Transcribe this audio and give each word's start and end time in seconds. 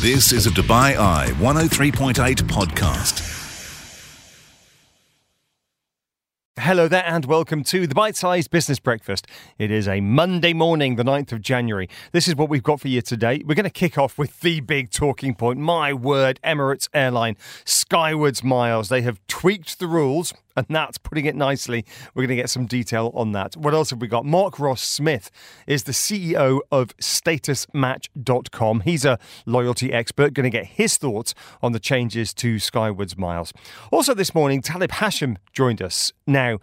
This 0.00 0.32
is 0.32 0.46
a 0.46 0.50
Dubai 0.50 0.96
Eye 0.96 1.26
103.8 1.40 2.14
podcast. 2.44 3.20
Hello 6.58 6.88
there, 6.88 7.04
and 7.04 7.26
welcome 7.26 7.62
to 7.64 7.86
the 7.86 7.94
Bite 7.94 8.16
Sized 8.16 8.50
Business 8.50 8.78
Breakfast. 8.78 9.26
It 9.58 9.70
is 9.70 9.86
a 9.86 10.00
Monday 10.00 10.54
morning, 10.54 10.96
the 10.96 11.02
9th 11.02 11.32
of 11.32 11.42
January. 11.42 11.86
This 12.12 12.28
is 12.28 12.34
what 12.34 12.48
we've 12.48 12.62
got 12.62 12.80
for 12.80 12.88
you 12.88 13.02
today. 13.02 13.42
We're 13.44 13.54
going 13.54 13.64
to 13.64 13.70
kick 13.70 13.98
off 13.98 14.16
with 14.16 14.40
the 14.40 14.60
big 14.60 14.88
talking 14.90 15.34
point. 15.34 15.58
My 15.58 15.92
word, 15.92 16.40
Emirates 16.42 16.88
Airline, 16.94 17.36
Skywards 17.66 18.42
Miles. 18.42 18.88
They 18.88 19.02
have 19.02 19.20
tweaked 19.26 19.80
the 19.80 19.86
rules, 19.86 20.32
and 20.68 20.76
that's 20.76 20.98
putting 20.98 21.24
it 21.24 21.34
nicely. 21.34 21.84
We're 22.14 22.22
going 22.22 22.36
to 22.36 22.42
get 22.42 22.50
some 22.50 22.66
detail 22.66 23.10
on 23.14 23.32
that. 23.32 23.56
What 23.56 23.74
else 23.74 23.90
have 23.90 24.00
we 24.00 24.08
got? 24.08 24.24
Mark 24.24 24.58
Ross 24.58 24.82
Smith 24.82 25.30
is 25.66 25.84
the 25.84 25.92
CEO 25.92 26.60
of 26.70 26.96
StatusMatch.com. 26.98 28.80
He's 28.80 29.04
a 29.04 29.18
loyalty 29.46 29.92
expert, 29.92 30.34
going 30.34 30.44
to 30.44 30.50
get 30.50 30.66
his 30.66 30.96
thoughts 30.96 31.34
on 31.62 31.72
the 31.72 31.80
changes 31.80 32.34
to 32.34 32.58
Skywards 32.58 33.16
Miles. 33.16 33.52
Also, 33.90 34.14
this 34.14 34.34
morning, 34.34 34.62
Talib 34.62 34.90
Hashim 34.90 35.36
joined 35.52 35.82
us. 35.82 36.12
Now, 36.26 36.58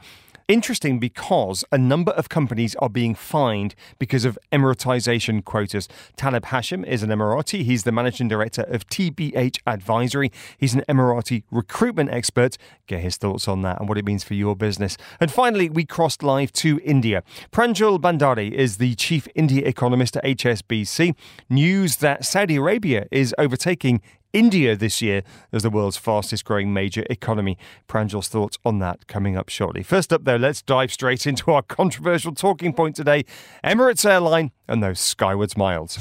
Interesting 0.47 0.97
because 0.97 1.65
a 1.73 1.77
number 1.77 2.13
of 2.13 2.29
companies 2.29 2.73
are 2.75 2.87
being 2.87 3.15
fined 3.15 3.75
because 3.99 4.23
of 4.23 4.39
Emiratization 4.49 5.43
quotas. 5.43 5.89
Talib 6.15 6.45
Hashim 6.45 6.87
is 6.87 7.03
an 7.03 7.09
Emirati. 7.09 7.63
He's 7.63 7.83
the 7.83 7.91
managing 7.91 8.29
director 8.29 8.61
of 8.61 8.87
TBH 8.87 9.59
Advisory. 9.67 10.31
He's 10.57 10.73
an 10.73 10.85
Emirati 10.87 11.43
recruitment 11.51 12.11
expert. 12.11 12.57
Get 12.87 13.01
his 13.01 13.17
thoughts 13.17 13.49
on 13.49 13.61
that 13.63 13.81
and 13.81 13.89
what 13.89 13.97
it 13.97 14.05
means 14.05 14.23
for 14.23 14.35
your 14.35 14.55
business. 14.55 14.95
And 15.19 15.29
finally, 15.29 15.69
we 15.69 15.83
crossed 15.83 16.23
live 16.23 16.53
to 16.53 16.79
India. 16.81 17.23
Pranjul 17.51 17.99
Bhandari 17.99 18.49
is 18.49 18.77
the 18.77 18.95
chief 18.95 19.27
India 19.35 19.67
economist 19.67 20.15
at 20.15 20.23
HSBC. 20.23 21.13
News 21.49 21.97
that 21.97 22.23
Saudi 22.23 22.55
Arabia 22.55 23.05
is 23.11 23.35
overtaking 23.37 24.01
India 24.33 24.75
this 24.75 25.01
year 25.01 25.23
as 25.51 25.63
the 25.63 25.69
world's 25.69 25.97
fastest 25.97 26.45
growing 26.45 26.73
major 26.73 27.03
economy. 27.09 27.57
Pranjul's 27.87 28.27
thoughts 28.27 28.57
on 28.65 28.79
that 28.79 29.07
coming 29.07 29.37
up 29.37 29.49
shortly. 29.49 29.83
First 29.83 30.11
up, 30.11 30.23
though, 30.23 30.35
let's 30.35 30.61
dive 30.61 30.91
straight 30.91 31.25
into 31.25 31.51
our 31.51 31.61
controversial 31.67 32.33
talking 32.33 32.73
point 32.73 32.95
today 32.95 33.25
Emirates 33.63 34.09
Airline 34.09 34.51
and 34.67 34.83
those 34.83 34.99
Skywards 34.99 35.55
Miles. 35.55 35.97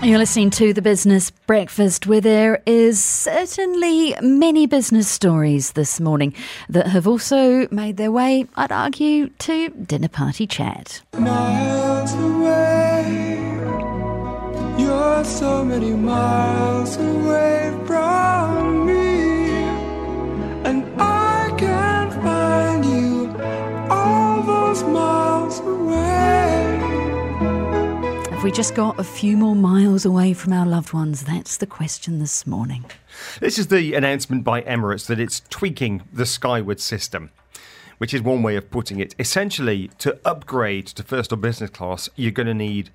You're 0.00 0.18
listening 0.18 0.50
to 0.50 0.72
the 0.72 0.80
Business 0.80 1.30
Breakfast, 1.30 2.06
where 2.06 2.20
there 2.20 2.62
is 2.64 3.02
certainly 3.02 4.14
many 4.22 4.66
business 4.66 5.08
stories 5.08 5.72
this 5.72 6.00
morning 6.00 6.34
that 6.68 6.86
have 6.86 7.06
also 7.06 7.66
made 7.70 7.96
their 7.98 8.10
way, 8.12 8.46
I'd 8.54 8.72
argue, 8.72 9.28
to 9.28 9.68
dinner 9.70 10.08
party 10.08 10.46
chat. 10.46 11.02
Miles 11.18 12.14
away, 12.14 13.38
you're 14.78 15.24
so 15.24 15.64
many 15.64 15.90
miles 15.90 16.96
away 16.96 17.76
from 17.84 18.86
me, 18.86 19.50
and 20.64 20.84
I 20.98 21.54
can't 21.58 22.14
find 22.14 22.84
you 22.84 23.36
all 23.90 24.42
those 24.42 24.82
miles 24.84 25.58
away. 25.58 26.37
We 28.48 28.52
just 28.52 28.74
got 28.74 28.98
a 28.98 29.04
few 29.04 29.36
more 29.36 29.54
miles 29.54 30.06
away 30.06 30.32
from 30.32 30.54
our 30.54 30.64
loved 30.64 30.94
ones? 30.94 31.24
That's 31.24 31.58
the 31.58 31.66
question 31.66 32.18
this 32.18 32.46
morning. 32.46 32.86
This 33.40 33.58
is 33.58 33.66
the 33.66 33.92
announcement 33.92 34.42
by 34.42 34.62
Emirates 34.62 35.04
that 35.08 35.20
it's 35.20 35.42
tweaking 35.50 36.04
the 36.10 36.24
Skyward 36.24 36.80
system, 36.80 37.30
which 37.98 38.14
is 38.14 38.22
one 38.22 38.42
way 38.42 38.56
of 38.56 38.70
putting 38.70 39.00
it. 39.00 39.14
Essentially, 39.18 39.90
to 39.98 40.18
upgrade 40.24 40.86
to 40.86 41.02
first 41.02 41.30
or 41.30 41.36
business 41.36 41.68
class, 41.68 42.08
you're 42.16 42.32
going 42.32 42.46
to 42.46 42.54
need 42.54 42.88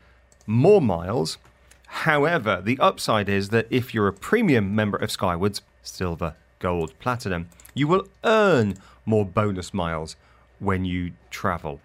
more 0.48 0.82
miles. 0.82 1.38
However, 1.86 2.60
the 2.60 2.80
upside 2.80 3.30
is 3.30 3.50
that 3.50 3.68
if 3.70 3.94
you're 3.94 4.08
a 4.08 4.12
premium 4.12 4.74
member 4.74 4.98
of 4.98 5.12
Skywards, 5.12 5.62
silver, 5.84 6.34
gold, 6.58 6.98
platinum, 6.98 7.48
you 7.76 7.88
will 7.88 8.08
earn 8.24 8.74
more 9.06 9.24
bonus 9.24 9.72
miles 9.72 10.16
when 10.58 10.84
you 10.84 11.12
travel 11.30 11.80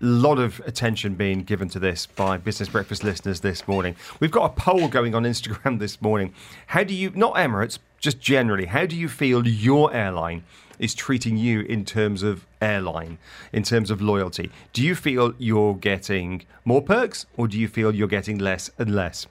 lot 0.00 0.38
of 0.38 0.60
attention 0.66 1.14
being 1.14 1.42
given 1.42 1.68
to 1.70 1.78
this 1.78 2.06
by 2.06 2.36
Business 2.36 2.68
Breakfast 2.68 3.02
listeners 3.02 3.40
this 3.40 3.66
morning. 3.66 3.96
We've 4.20 4.30
got 4.30 4.44
a 4.44 4.60
poll 4.60 4.88
going 4.88 5.14
on 5.14 5.22
Instagram 5.24 5.78
this 5.78 6.00
morning. 6.02 6.34
How 6.68 6.84
do 6.84 6.94
you, 6.94 7.10
not 7.14 7.34
Emirates, 7.34 7.78
just 7.98 8.20
generally, 8.20 8.66
how 8.66 8.86
do 8.86 8.96
you 8.96 9.08
feel 9.08 9.46
your 9.46 9.92
airline 9.92 10.44
is 10.78 10.94
treating 10.94 11.36
you 11.36 11.60
in 11.60 11.84
terms 11.84 12.22
of 12.22 12.46
airline, 12.60 13.18
in 13.52 13.62
terms 13.62 13.90
of 13.90 14.02
loyalty? 14.02 14.50
Do 14.72 14.82
you 14.82 14.94
feel 14.94 15.34
you're 15.38 15.74
getting 15.74 16.42
more 16.64 16.82
perks 16.82 17.26
or 17.36 17.48
do 17.48 17.58
you 17.58 17.68
feel 17.68 17.94
you're 17.94 18.08
getting 18.08 18.38
less 18.38 18.70
and 18.78 18.94
less? 18.94 19.26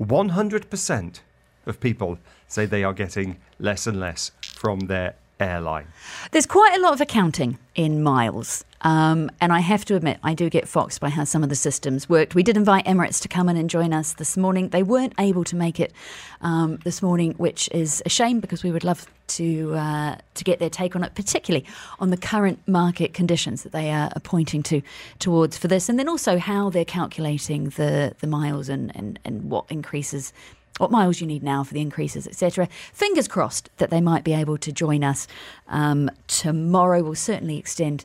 100% 0.00 1.20
of 1.66 1.80
people 1.80 2.18
say 2.48 2.66
they 2.66 2.82
are 2.82 2.92
getting 2.92 3.36
less 3.58 3.86
and 3.86 4.00
less 4.00 4.32
from 4.42 4.80
their 4.80 5.14
airline. 5.42 5.86
There's 6.30 6.46
quite 6.46 6.76
a 6.76 6.80
lot 6.80 6.92
of 6.92 7.00
accounting 7.00 7.58
in 7.74 8.02
miles. 8.02 8.64
Um, 8.82 9.30
and 9.40 9.52
I 9.52 9.60
have 9.60 9.84
to 9.86 9.94
admit, 9.94 10.18
I 10.24 10.34
do 10.34 10.50
get 10.50 10.66
foxed 10.66 11.00
by 11.00 11.08
how 11.08 11.24
some 11.24 11.44
of 11.44 11.48
the 11.48 11.54
systems 11.54 12.08
worked. 12.08 12.34
We 12.34 12.42
did 12.42 12.56
invite 12.56 12.84
Emirates 12.84 13.20
to 13.22 13.28
come 13.28 13.48
in 13.48 13.56
and 13.56 13.70
join 13.70 13.92
us 13.92 14.14
this 14.14 14.36
morning. 14.36 14.70
They 14.70 14.82
weren't 14.82 15.14
able 15.18 15.44
to 15.44 15.56
make 15.56 15.78
it 15.78 15.92
um, 16.40 16.78
this 16.84 17.00
morning, 17.00 17.34
which 17.34 17.68
is 17.72 18.02
a 18.04 18.08
shame 18.08 18.40
because 18.40 18.64
we 18.64 18.72
would 18.72 18.82
love 18.82 19.06
to 19.28 19.74
uh, 19.74 20.16
to 20.34 20.44
get 20.44 20.58
their 20.58 20.68
take 20.68 20.96
on 20.96 21.04
it, 21.04 21.14
particularly 21.14 21.64
on 22.00 22.10
the 22.10 22.16
current 22.16 22.60
market 22.66 23.14
conditions 23.14 23.62
that 23.62 23.72
they 23.72 23.90
are 23.90 24.10
pointing 24.24 24.62
to 24.64 24.82
towards 25.20 25.56
for 25.56 25.68
this, 25.68 25.88
and 25.88 25.98
then 25.98 26.08
also 26.08 26.38
how 26.38 26.68
they're 26.68 26.84
calculating 26.84 27.70
the 27.70 28.14
the 28.20 28.26
miles 28.26 28.68
and, 28.68 28.94
and, 28.96 29.18
and 29.24 29.48
what 29.48 29.64
increases 29.70 30.32
what 30.78 30.90
miles 30.90 31.20
you 31.20 31.26
need 31.26 31.42
now 31.42 31.62
for 31.62 31.74
the 31.74 31.80
increases, 31.80 32.26
etc. 32.26 32.68
Fingers 32.92 33.28
crossed 33.28 33.70
that 33.76 33.90
they 33.90 34.00
might 34.00 34.24
be 34.24 34.32
able 34.32 34.58
to 34.58 34.72
join 34.72 35.04
us 35.04 35.28
um, 35.68 36.10
tomorrow. 36.26 37.02
We'll 37.02 37.14
certainly 37.14 37.58
extend 37.58 38.04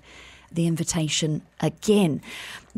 the 0.52 0.68
invitation 0.68 1.42
again. 1.60 2.22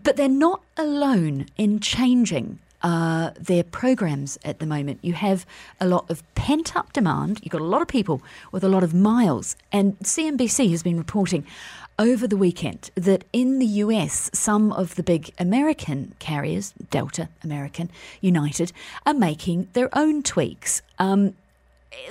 But 0.02 0.16
they're 0.16 0.30
not 0.30 0.62
alone 0.78 1.48
in 1.58 1.80
changing 1.80 2.60
uh, 2.82 3.32
their 3.40 3.64
programs 3.64 4.38
at 4.44 4.60
the 4.60 4.66
moment. 4.66 5.00
You 5.02 5.14
have 5.14 5.46
a 5.80 5.88
lot 5.88 6.10
of 6.10 6.24
pent 6.36 6.76
up 6.76 6.94
demand. 6.94 7.40
You've 7.44 7.52
got 7.52 7.62
a 7.62 7.66
lot 7.66 7.82
of 7.82 7.88
people 7.88 8.22
with 8.52 8.64
a 8.64 8.70
lot 8.70 8.84
of 8.84 8.94
miles. 8.94 9.56
And 9.72 9.98
CNBC 10.00 10.70
has 10.72 10.84
been 10.84 10.98
reporting 10.98 11.46
over 11.98 12.28
the 12.28 12.38
weekend 12.38 12.92
that 12.96 13.26
in 13.34 13.60
the 13.60 13.66
US, 13.66 14.30
some 14.34 14.72
of 14.72 14.96
the 14.96 15.04
big 15.04 15.34
American 15.38 16.16
carriers, 16.20 16.74
Delta, 16.90 17.28
American, 17.44 17.92
United, 18.22 18.72
are 19.06 19.14
making 19.14 19.68
their 19.74 19.90
own 19.98 20.24
tweaks. 20.24 20.82
Um, 20.98 21.34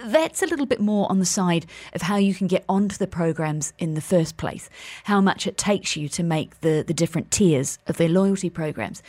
that's 0.04 0.42
a 0.42 0.46
little 0.46 0.66
bit 0.66 0.80
more 0.80 1.10
on 1.10 1.20
the 1.20 1.24
side 1.24 1.64
of 1.94 2.02
how 2.02 2.16
you 2.16 2.34
can 2.34 2.46
get 2.46 2.64
onto 2.68 2.96
the 2.96 3.06
programs 3.06 3.72
in 3.78 3.94
the 3.94 4.00
first 4.00 4.36
place, 4.36 4.68
how 5.04 5.20
much 5.20 5.46
it 5.46 5.56
takes 5.56 5.96
you 5.96 6.08
to 6.10 6.22
make 6.22 6.60
the, 6.60 6.84
the 6.86 6.94
different 6.94 7.30
tiers 7.30 7.78
of 7.86 7.96
their 7.96 8.08
loyalty 8.08 8.50
programs. 8.50 9.02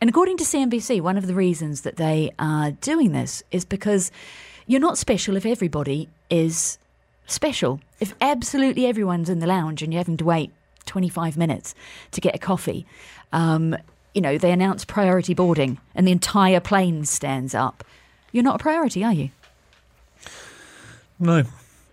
And 0.00 0.10
according 0.10 0.36
to 0.38 0.44
CNBC, 0.44 1.00
one 1.00 1.16
of 1.16 1.26
the 1.26 1.34
reasons 1.34 1.82
that 1.82 1.96
they 1.96 2.30
are 2.38 2.70
doing 2.70 3.12
this 3.12 3.42
is 3.50 3.64
because 3.64 4.10
you're 4.66 4.80
not 4.80 4.98
special 4.98 5.36
if 5.36 5.46
everybody 5.46 6.08
is 6.28 6.78
special. 7.26 7.80
If 8.00 8.14
absolutely 8.20 8.86
everyone's 8.86 9.30
in 9.30 9.38
the 9.38 9.46
lounge 9.46 9.82
and 9.82 9.92
you're 9.92 10.00
having 10.00 10.18
to 10.18 10.24
wait 10.24 10.52
25 10.84 11.36
minutes 11.36 11.74
to 12.12 12.20
get 12.20 12.34
a 12.34 12.38
coffee, 12.38 12.86
um, 13.32 13.76
you 14.14 14.20
know, 14.20 14.38
they 14.38 14.52
announce 14.52 14.84
priority 14.84 15.34
boarding 15.34 15.78
and 15.94 16.06
the 16.06 16.12
entire 16.12 16.60
plane 16.60 17.04
stands 17.04 17.54
up. 17.54 17.84
You're 18.32 18.44
not 18.44 18.56
a 18.56 18.62
priority, 18.62 19.02
are 19.02 19.12
you? 19.12 19.30
No. 21.18 21.44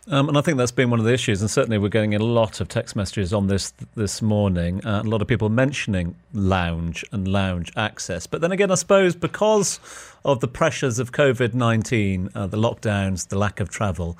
Um, 0.09 0.27
and 0.27 0.37
I 0.37 0.41
think 0.41 0.57
that's 0.57 0.71
been 0.71 0.89
one 0.89 0.99
of 0.99 1.05
the 1.05 1.13
issues, 1.13 1.39
and 1.39 1.49
certainly 1.49 1.77
we're 1.77 1.87
getting 1.87 2.13
a 2.13 2.19
lot 2.19 2.59
of 2.59 2.67
text 2.67 2.93
messages 2.93 3.31
on 3.31 3.47
this 3.47 3.73
this 3.95 4.21
morning. 4.21 4.85
Uh, 4.85 5.01
a 5.01 5.07
lot 5.07 5.21
of 5.21 5.29
people 5.29 5.47
mentioning 5.47 6.15
lounge 6.33 7.05
and 7.13 7.25
lounge 7.25 7.71
access, 7.77 8.27
but 8.27 8.41
then 8.41 8.51
again, 8.51 8.69
I 8.69 8.75
suppose 8.75 9.15
because 9.15 9.79
of 10.25 10.41
the 10.41 10.47
pressures 10.49 10.99
of 10.99 11.13
COVID 11.13 11.53
nineteen, 11.53 12.29
uh, 12.35 12.47
the 12.47 12.57
lockdowns, 12.57 13.29
the 13.29 13.37
lack 13.37 13.61
of 13.61 13.69
travel, 13.69 14.17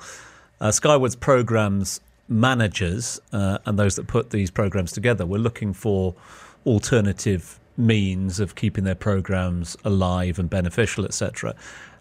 uh, 0.58 0.70
Skyward's 0.70 1.16
programs 1.16 2.00
managers 2.28 3.20
uh, 3.32 3.58
and 3.66 3.78
those 3.78 3.96
that 3.96 4.06
put 4.06 4.30
these 4.30 4.50
programs 4.50 4.92
together 4.92 5.26
were 5.26 5.38
looking 5.38 5.72
for 5.72 6.14
alternative 6.66 7.60
means 7.76 8.40
of 8.40 8.54
keeping 8.54 8.84
their 8.84 8.94
programs 8.94 9.76
alive 9.84 10.38
and 10.38 10.48
beneficial, 10.48 11.04
etc. 11.04 11.54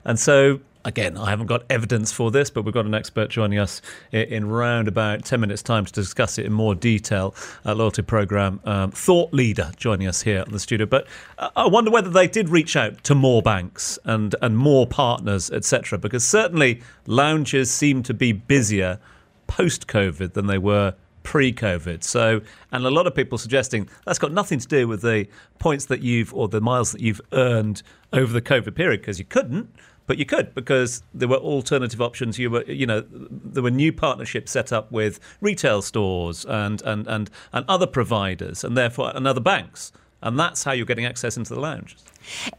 And 0.06 0.20
so 0.20 0.60
Again, 0.86 1.18
I 1.18 1.30
haven't 1.30 1.48
got 1.48 1.64
evidence 1.70 2.12
for 2.12 2.30
this, 2.30 2.50
but 2.50 2.66
we've 2.66 2.74
got 2.74 2.86
an 2.86 2.94
expert 2.94 3.30
joining 3.30 3.58
us 3.58 3.82
in 4.12 4.50
round 4.50 4.90
about 4.90 5.24
10 5.24 5.40
minutes' 5.40 5.64
time 5.64 5.86
to 5.86 5.94
discuss 5.94 6.38
it 6.38 6.46
in 6.46 6.52
more 6.52 6.76
detail. 6.76 7.34
Loyalty 7.64 8.02
program 8.02 8.60
um, 8.66 8.92
thought 8.92 9.34
leader 9.34 9.72
joining 9.78 10.08
us 10.08 10.22
here 10.24 10.44
in 10.46 10.52
the 10.52 10.60
studio. 10.60 10.86
But 10.86 11.08
uh, 11.38 11.52
I 11.56 11.68
wonder 11.68 11.90
whether 11.90 12.10
they 12.10 12.28
did 12.28 12.50
reach 12.50 12.76
out 12.76 13.02
to 13.06 13.16
more 13.16 13.42
banks 13.42 13.98
and, 14.04 14.36
and 14.42 14.58
more 14.58 14.86
partners, 14.86 15.50
etc., 15.52 15.98
because 15.98 16.26
certainly 16.26 16.82
lounges 17.08 17.72
seem 17.72 18.04
to 18.04 18.14
be 18.14 18.34
busier 18.34 19.00
post 19.48 19.88
COVID 19.88 20.34
than 20.34 20.48
they 20.48 20.58
were 20.58 20.96
pre-COVID. 21.24 22.04
So, 22.04 22.42
and 22.72 22.86
a 22.86 22.90
lot 22.90 23.08
of 23.08 23.16
people 23.16 23.38
suggesting 23.38 23.90
that's 24.06 24.20
got 24.20 24.32
nothing 24.32 24.60
to 24.60 24.68
do 24.68 24.88
with 24.88 25.02
the 25.02 25.28
points 25.60 25.86
that 25.86 26.02
you've 26.02 26.34
or 26.34 26.48
the 26.48 26.62
miles 26.62 26.92
that 26.92 27.02
you've 27.02 27.22
earned 27.32 27.82
over 28.12 28.32
the 28.32 28.42
COVID 28.42 28.76
period 28.76 29.02
because 29.02 29.20
you 29.20 29.26
couldn't. 29.26 29.74
But 30.06 30.18
you 30.18 30.26
could 30.26 30.54
because 30.54 31.04
there 31.14 31.28
were 31.28 31.38
alternative 31.38 32.02
options. 32.02 32.38
You 32.38 32.50
were, 32.50 32.64
you 32.66 32.86
know, 32.86 33.06
there 33.10 33.64
were 33.64 33.72
new 33.72 33.94
partnerships 33.94 34.52
set 34.52 34.74
up 34.74 34.92
with 34.92 35.20
retail 35.40 35.82
stores 35.82 36.46
and 36.46 36.82
and 36.82 37.08
and, 37.08 37.30
and 37.54 37.66
other 37.68 37.88
providers, 37.88 38.64
and 38.64 38.76
therefore 38.76 39.16
and 39.16 39.26
other 39.26 39.42
banks, 39.42 39.92
and 40.22 40.38
that's 40.38 40.64
how 40.64 40.72
you're 40.74 40.86
getting 40.86 41.06
access 41.06 41.38
into 41.38 41.54
the 41.54 41.60
lounges. 41.60 42.04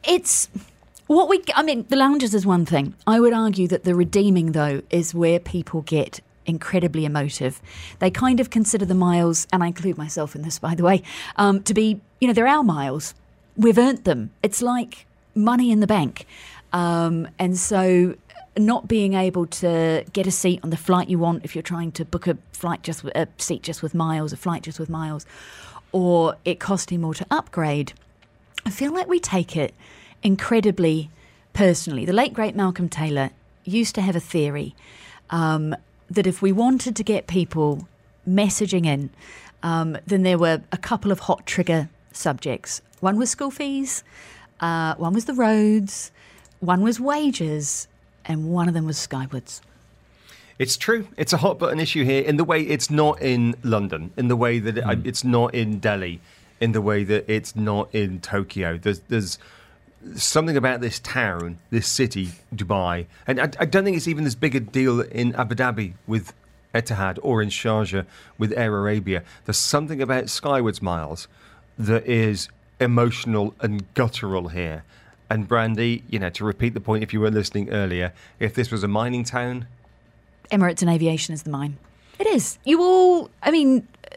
It's 0.05 0.49
what 1.07 1.29
we. 1.29 1.43
I 1.55 1.63
mean, 1.63 1.85
the 1.89 1.97
lounges 1.97 2.35
is 2.35 2.47
one 2.47 2.65
thing. 2.65 2.95
I 3.07 3.21
would 3.21 3.33
argue 3.35 3.69
that 3.69 3.85
the 3.85 3.95
redeeming, 3.95 4.53
though, 4.53 4.83
is 4.91 5.15
where 5.15 5.39
people 5.39 5.83
get 5.83 6.21
incredibly 6.47 7.05
emotive. 7.05 7.61
They 7.99 8.11
kind 8.11 8.41
of 8.41 8.51
consider 8.51 8.85
the 8.85 8.95
miles, 8.95 9.47
and 9.53 9.63
I 9.63 9.69
include 9.69 9.99
myself 9.99 10.35
in 10.35 10.43
this, 10.43 10.59
by 10.59 10.75
the 10.75 10.83
way, 10.83 11.03
um, 11.37 11.63
to 11.63 11.75
be, 11.75 12.01
you 12.21 12.29
know, 12.29 12.35
they're 12.35 12.47
our 12.47 12.63
miles. 12.63 13.15
We've 13.57 13.79
earned 13.79 14.05
them. 14.05 14.31
It's 14.43 14.61
like 14.63 15.07
money 15.35 15.71
in 15.71 15.81
the 15.81 15.87
bank. 15.87 16.27
Um, 16.75 17.29
and 17.39 17.57
so 17.57 18.17
not 18.59 18.87
being 18.89 19.15
able 19.15 19.47
to 19.47 20.05
get 20.13 20.27
a 20.27 20.31
seat 20.31 20.61
on 20.63 20.71
the 20.71 20.77
flight 20.77 21.09
you 21.09 21.19
want 21.19 21.45
if 21.45 21.55
you're 21.55 21.63
trying 21.63 21.93
to 21.93 22.05
book 22.05 22.27
a 22.27 22.37
flight 22.53 22.83
just 22.83 23.05
a 23.15 23.29
seat 23.39 23.63
just 23.63 23.83
with 23.83 23.95
miles, 23.95 24.33
a 24.33 24.37
flight 24.37 24.63
just 24.63 24.79
with 24.79 24.91
miles, 24.91 25.25
or 25.93 26.37
it 26.45 26.61
costing 26.61 27.01
more 27.01 27.15
to 27.15 27.27
upgrade, 27.31 27.93
I 28.67 28.71
feel 28.71 28.93
like 28.93 29.07
we 29.07 29.21
take 29.21 29.57
it 29.57 29.73
incredibly 30.23 31.11
personally. 31.53 32.05
The 32.05 32.13
late 32.13 32.35
great 32.35 32.57
Malcolm 32.57 32.89
Taylor 32.89 33.31
used 33.65 33.95
to 33.95 34.03
have 34.03 34.17
a 34.17 34.21
theory 34.21 34.75
um, 35.31 35.77
that 36.11 36.27
if 36.27 36.43
we 36.43 36.51
wanted 36.51 36.97
to 36.97 37.05
get 37.05 37.29
people 37.29 37.87
messaging 38.29 38.85
in, 38.85 39.11
um, 39.63 39.97
then 40.07 40.23
there 40.23 40.39
were 40.39 40.63
a 40.73 40.77
couple 40.77 41.13
of 41.13 41.21
hot 41.21 41.47
trigger 41.47 41.89
subjects. 42.13 42.83
One 43.01 43.17
was 43.17 43.31
school 43.31 43.51
fees, 43.53 44.03
uh, 44.61 44.95
one 44.97 45.15
was 45.15 45.27
the 45.27 45.35
roads, 45.35 46.11
one 46.67 46.83
was 46.83 46.99
wages, 47.01 47.89
and 48.25 48.51
one 48.51 48.69
of 48.69 48.75
them 48.75 48.87
was 48.87 48.99
Skywards. 48.99 49.61
It's 50.59 50.77
true. 50.77 51.09
It's 51.17 51.33
a 51.33 51.37
hot 51.39 51.59
button 51.59 51.81
issue 51.81 52.05
here 52.05 52.23
in 52.23 52.37
the 52.37 52.45
way 52.45 52.63
it's 52.63 52.91
not 52.91 53.21
in 53.21 53.57
London, 53.63 54.13
in 54.17 54.29
the 54.29 54.37
way 54.37 54.59
that 54.61 54.79
it, 54.79 54.85
Hmm. 54.85 55.03
it's 55.05 55.25
not 55.25 55.55
in 55.55 55.79
Delhi, 55.81 56.21
in 56.61 56.73
the 56.73 56.81
way 56.81 57.03
that 57.05 57.25
it's 57.29 57.57
not 57.57 57.93
in 57.93 58.21
Tokyo. 58.21 58.79
There's, 58.79 59.01
there's 59.09 59.39
something 60.15 60.57
about 60.57 60.81
this 60.81 61.01
town, 61.01 61.59
this 61.71 61.89
city, 61.89 62.29
Dubai, 62.55 63.07
and 63.27 63.41
I, 63.41 63.51
I 63.59 63.65
don't 63.65 63.85
think 63.85 63.97
it's 63.97 64.07
even 64.09 64.25
this 64.25 64.37
big 64.37 64.55
a 64.55 64.61
deal 64.61 65.01
in 65.01 65.35
Abu 65.35 65.57
Dhabi 65.57 65.95
with 66.07 66.33
Etihad 66.73 67.19
or 67.23 67.43
in 67.43 67.49
Sharjah 67.49 68.07
with 68.39 68.53
Air 68.57 68.77
Arabia. 68.77 69.23
There's 69.45 69.59
something 69.59 70.01
about 70.01 70.29
Skywards 70.29 70.81
Miles 70.81 71.27
that 71.79 72.07
is 72.07 72.49
emotional 72.81 73.55
and 73.61 73.93
guttural 73.95 74.49
here. 74.49 74.85
And 75.31 75.49
Brandy, 75.49 76.05
you 76.09 76.19
know, 76.19 76.31
to 76.31 76.45
repeat 76.45 76.75
the 76.75 76.81
point, 76.81 77.03
if 77.03 77.13
you 77.13 77.21
were 77.21 77.31
listening 77.31 77.71
earlier, 77.71 78.13
if 78.39 78.55
this 78.55 78.71
was 78.71 78.83
a 78.85 78.89
mining 78.89 79.25
town, 79.25 79.67
Emirates 80.51 80.83
and 80.83 80.91
aviation 80.91 81.35
is 81.35 81.43
the 81.43 81.51
mine. 81.51 81.79
It 82.19 82.27
is. 82.27 82.59
You 82.65 82.81
all, 82.81 83.31
I 83.43 83.51
mean, 83.51 83.89
uh, 84.13 84.17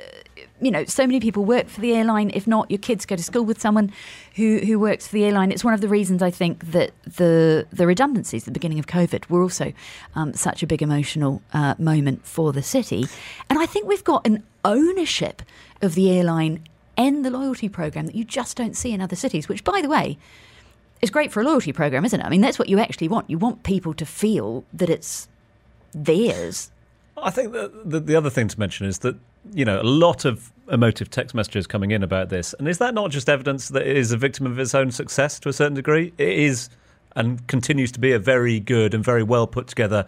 you 0.62 0.72
know, 0.72 0.86
so 0.86 1.06
many 1.08 1.20
people 1.20 1.46
work 1.46 1.68
for 1.68 1.82
the 1.82 1.94
airline. 1.94 2.32
If 2.34 2.48
not, 2.48 2.70
your 2.70 2.80
kids 2.80 3.06
go 3.06 3.16
to 3.16 3.24
school 3.24 3.46
with 3.46 3.60
someone 3.60 3.92
who, 4.36 4.60
who 4.60 4.78
works 4.80 5.08
for 5.08 5.14
the 5.14 5.26
airline. 5.26 5.52
It's 5.52 5.64
one 5.64 5.74
of 5.74 5.82
the 5.82 5.88
reasons 5.88 6.22
I 6.22 6.32
think 6.32 6.72
that 6.72 6.92
the 7.06 7.66
the 7.72 7.88
redundancies 7.88 8.44
the 8.44 8.52
beginning 8.52 8.80
of 8.80 8.88
COVID 8.88 9.30
were 9.30 9.42
also 9.42 9.74
um, 10.16 10.34
such 10.34 10.62
a 10.64 10.68
big 10.68 10.82
emotional 10.82 11.42
uh, 11.54 11.76
moment 11.80 12.26
for 12.26 12.54
the 12.54 12.64
city. 12.64 13.06
And 13.50 13.58
I 13.58 13.66
think 13.66 13.88
we've 13.88 14.04
got 14.04 14.26
an 14.28 14.44
ownership 14.66 15.42
of 15.82 15.96
the 15.96 16.12
airline 16.12 16.68
and 16.98 17.24
the 17.24 17.30
loyalty 17.30 17.70
program 17.70 18.08
that 18.08 18.16
you 18.16 18.24
just 18.24 18.58
don't 18.58 18.76
see 18.76 18.92
in 18.92 19.02
other 19.02 19.16
cities. 19.16 19.48
Which, 19.48 19.64
by 19.64 19.82
the 19.82 19.90
way, 19.90 20.18
is 21.02 21.10
great 21.10 21.32
for 21.32 21.42
a 21.42 21.44
loyalty 21.44 21.74
program, 21.74 22.06
isn't 22.06 22.20
it? 22.20 22.26
I 22.26 22.30
mean, 22.30 22.42
that's 22.42 22.58
what 22.58 22.70
you 22.70 22.80
actually 22.80 23.08
want. 23.08 23.30
You 23.30 23.38
want 23.38 23.64
people 23.64 23.94
to 23.94 24.06
feel 24.06 24.64
that 24.74 24.90
it's 24.90 25.28
theirs. 25.94 26.72
I 27.18 27.32
think 27.32 27.54
that 27.54 27.90
the, 27.90 28.00
the 28.00 28.16
other 28.16 28.30
thing 28.30 28.48
to 28.48 28.60
mention 28.60 28.86
is 28.86 29.00
that 29.00 29.16
you 29.54 29.66
know 29.66 29.82
a 29.82 29.84
lot 29.84 30.26
of 30.26 30.52
emotive 30.70 31.10
text 31.10 31.34
messages 31.34 31.66
coming 31.66 31.92
in 31.92 32.04
about 32.04 32.30
this, 32.30 32.54
and 32.60 32.68
is 32.68 32.78
that 32.80 32.94
not 32.94 33.12
just 33.12 33.30
evidence 33.30 33.70
that 33.70 33.88
it 33.88 33.98
is 33.98 34.12
a 34.12 34.18
victim 34.18 34.46
of 34.46 34.60
its 34.60 34.76
own 34.76 34.92
success 34.92 35.40
to 35.40 35.50
a 35.50 35.54
certain 35.54 35.76
degree? 35.76 36.14
It 36.18 36.30
is 36.30 36.70
and 37.16 37.46
continues 37.48 37.92
to 37.92 38.00
be 38.00 38.12
a 38.12 38.20
very 38.20 38.60
good 38.60 38.94
and 38.94 39.04
very 39.04 39.24
well 39.24 39.48
put 39.48 39.68
together 39.68 40.06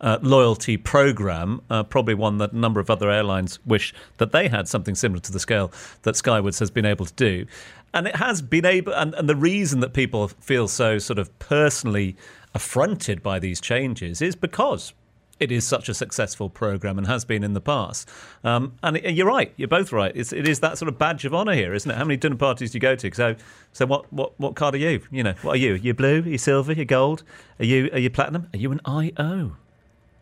uh, 0.00 0.18
loyalty 0.22 0.76
program. 0.76 1.60
Uh, 1.70 1.82
probably 1.82 2.14
one 2.14 2.38
that 2.38 2.52
a 2.52 2.58
number 2.58 2.80
of 2.80 2.90
other 2.90 3.10
airlines 3.10 3.58
wish 3.66 3.94
that 4.18 4.32
they 4.32 4.48
had 4.48 4.68
something 4.68 4.94
similar 4.94 5.20
to 5.20 5.32
the 5.32 5.40
scale 5.40 5.72
that 6.02 6.16
Skywards 6.16 6.58
has 6.58 6.70
been 6.70 6.86
able 6.86 7.06
to 7.06 7.14
do, 7.14 7.46
and 7.92 8.06
it 8.06 8.16
has 8.16 8.42
been 8.42 8.64
able. 8.64 8.92
And, 8.94 9.14
and 9.14 9.28
the 9.28 9.36
reason 9.36 9.80
that 9.80 9.92
people 9.92 10.28
feel 10.28 10.68
so 10.68 10.98
sort 10.98 11.18
of 11.18 11.36
personally 11.38 12.16
affronted 12.54 13.22
by 13.22 13.38
these 13.38 13.60
changes 13.60 14.20
is 14.20 14.34
because 14.34 14.92
it 15.40 15.50
is 15.50 15.66
such 15.66 15.88
a 15.88 15.94
successful 15.94 16.50
program 16.50 16.98
and 16.98 17.06
has 17.06 17.24
been 17.24 17.42
in 17.42 17.54
the 17.54 17.60
past. 17.60 18.08
Um, 18.44 18.74
and 18.82 18.98
you're 18.98 19.26
right, 19.26 19.52
you're 19.56 19.68
both 19.68 19.90
right. 19.90 20.12
It's, 20.14 20.32
it 20.34 20.46
is 20.46 20.60
that 20.60 20.76
sort 20.76 20.90
of 20.90 20.98
badge 20.98 21.24
of 21.24 21.34
honour 21.34 21.54
here, 21.54 21.72
isn't 21.72 21.90
it? 21.90 21.96
How 21.96 22.04
many 22.04 22.18
dinner 22.18 22.36
parties 22.36 22.70
do 22.70 22.76
you 22.76 22.80
go 22.80 22.94
to? 22.94 23.10
So, 23.14 23.36
so 23.72 23.86
what, 23.86 24.12
what, 24.12 24.38
what 24.38 24.54
card 24.54 24.74
are 24.74 24.78
you? 24.78 25.00
You 25.10 25.22
know, 25.22 25.34
what 25.40 25.52
are 25.52 25.58
you? 25.58 25.74
Are 25.74 25.78
you 25.78 25.94
blue? 25.94 26.20
Are 26.20 26.28
you 26.28 26.38
silver? 26.38 26.72
Are 26.72 26.74
you 26.74 26.84
gold? 26.84 27.24
Are 27.58 27.64
you, 27.64 27.88
are 27.92 27.98
you 27.98 28.10
platinum? 28.10 28.48
Are 28.52 28.58
you 28.58 28.70
an 28.70 28.80
IO? 28.84 29.56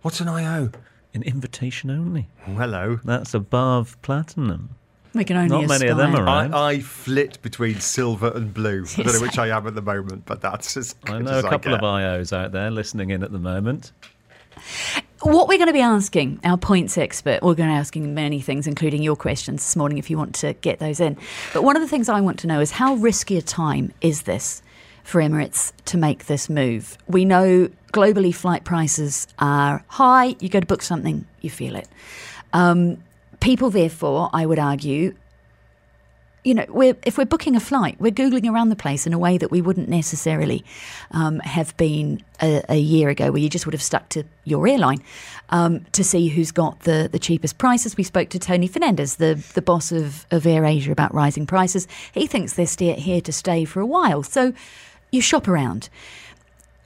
What's 0.02 0.20
an 0.20 0.28
IO? 0.28 0.70
An 1.14 1.22
invitation 1.22 1.90
only. 1.90 2.28
Hello. 2.44 3.00
That's 3.04 3.34
above 3.34 4.00
platinum. 4.02 4.70
We 5.14 5.24
can 5.24 5.36
only 5.36 5.48
Not 5.48 5.68
many 5.68 5.88
of 5.88 5.96
them 5.96 6.14
are 6.14 6.24
around. 6.24 6.54
I, 6.54 6.68
I 6.68 6.80
flit 6.80 7.40
between 7.40 7.80
silver 7.80 8.30
and 8.34 8.52
blue. 8.52 8.84
I 8.98 9.02
don't 9.02 9.14
know 9.14 9.20
which 9.20 9.38
I 9.38 9.48
am 9.48 9.66
at 9.66 9.74
the 9.74 9.82
moment, 9.82 10.24
but 10.26 10.40
that's 10.40 10.76
as 10.76 10.94
I 11.04 11.18
know 11.18 11.38
as 11.38 11.44
a 11.44 11.48
couple 11.48 11.74
of. 11.74 11.80
IOs 11.80 12.32
out 12.32 12.52
there 12.52 12.70
listening 12.70 13.10
in 13.10 13.22
at 13.22 13.32
the 13.32 13.38
moment. 13.38 13.92
What 15.22 15.48
we're 15.48 15.58
going 15.58 15.68
to 15.68 15.72
be 15.72 15.80
asking 15.80 16.40
our 16.44 16.56
points 16.56 16.96
expert, 16.98 17.42
we're 17.42 17.54
going 17.54 17.68
to 17.68 17.74
be 17.74 17.78
asking 17.78 18.14
many 18.14 18.40
things, 18.40 18.66
including 18.66 19.02
your 19.02 19.16
questions 19.16 19.64
this 19.64 19.76
morning, 19.76 19.98
if 19.98 20.10
you 20.10 20.18
want 20.18 20.34
to 20.36 20.52
get 20.52 20.78
those 20.78 21.00
in. 21.00 21.16
But 21.52 21.64
one 21.64 21.74
of 21.74 21.82
the 21.82 21.88
things 21.88 22.08
I 22.08 22.20
want 22.20 22.38
to 22.40 22.46
know 22.46 22.60
is 22.60 22.72
how 22.72 22.94
risky 22.94 23.38
a 23.38 23.42
time 23.42 23.92
is 24.00 24.22
this 24.22 24.62
for 25.08 25.22
Emirates 25.22 25.72
to 25.86 25.96
make 25.96 26.26
this 26.26 26.50
move? 26.50 26.98
We 27.06 27.24
know 27.24 27.70
globally 27.92 28.34
flight 28.34 28.64
prices 28.64 29.26
are 29.38 29.82
high. 29.88 30.36
You 30.38 30.48
go 30.50 30.60
to 30.60 30.66
book 30.66 30.82
something, 30.82 31.26
you 31.40 31.48
feel 31.48 31.76
it. 31.76 31.88
Um, 32.52 33.02
people, 33.40 33.70
therefore, 33.70 34.28
I 34.32 34.44
would 34.44 34.58
argue, 34.58 35.14
you 36.44 36.54
know, 36.54 36.66
we're, 36.68 36.94
if 37.06 37.16
we're 37.16 37.24
booking 37.24 37.56
a 37.56 37.60
flight, 37.60 37.96
we're 37.98 38.12
Googling 38.12 38.50
around 38.52 38.68
the 38.68 38.76
place 38.76 39.06
in 39.06 39.14
a 39.14 39.18
way 39.18 39.38
that 39.38 39.50
we 39.50 39.62
wouldn't 39.62 39.88
necessarily 39.88 40.62
um, 41.10 41.40
have 41.40 41.74
been 41.78 42.22
a, 42.42 42.62
a 42.68 42.78
year 42.78 43.08
ago, 43.08 43.30
where 43.30 43.40
you 43.40 43.48
just 43.48 43.64
would 43.64 43.74
have 43.74 43.82
stuck 43.82 44.10
to 44.10 44.24
your 44.44 44.68
airline 44.68 45.02
um, 45.48 45.84
to 45.92 46.04
see 46.04 46.28
who's 46.28 46.52
got 46.52 46.80
the, 46.80 47.08
the 47.10 47.18
cheapest 47.18 47.56
prices. 47.56 47.96
We 47.96 48.04
spoke 48.04 48.28
to 48.30 48.38
Tony 48.38 48.68
Fernandes, 48.68 49.16
the, 49.16 49.42
the 49.54 49.62
boss 49.62 49.90
of, 49.90 50.26
of 50.30 50.42
AirAsia, 50.44 50.90
about 50.90 51.14
rising 51.14 51.46
prices. 51.46 51.88
He 52.12 52.26
thinks 52.26 52.52
they're 52.52 52.94
here 52.94 53.22
to 53.22 53.32
stay 53.32 53.64
for 53.64 53.80
a 53.80 53.86
while. 53.86 54.22
So 54.22 54.52
you 55.10 55.20
shop 55.20 55.48
around. 55.48 55.88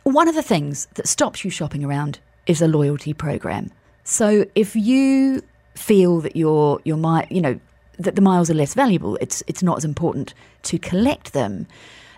One 0.05 0.29
of 0.29 0.35
the 0.35 0.43
things 0.43 0.89
that 0.95 1.07
stops 1.07 1.45
you 1.45 1.51
shopping 1.51 1.85
around 1.85 2.19
is 2.47 2.61
a 2.61 2.69
loyalty 2.69 3.13
program. 3.13 3.71
So 4.05 4.45
if 4.55 4.75
you 4.75 5.43
feel 5.75 6.21
that 6.21 6.37
your 6.37 6.81
your 6.85 6.97
mi- 6.97 7.27
you 7.31 7.41
know 7.41 7.59
that 7.99 8.17
the 8.17 8.21
miles 8.23 8.51
are 8.51 8.55
less 8.55 8.75
valuable, 8.75 9.17
it's 9.21 9.43
it's 9.47 9.63
not 9.63 9.77
as 9.77 9.85
important 9.85 10.35
to 10.63 10.79
collect 10.79 11.33
them. 11.33 11.67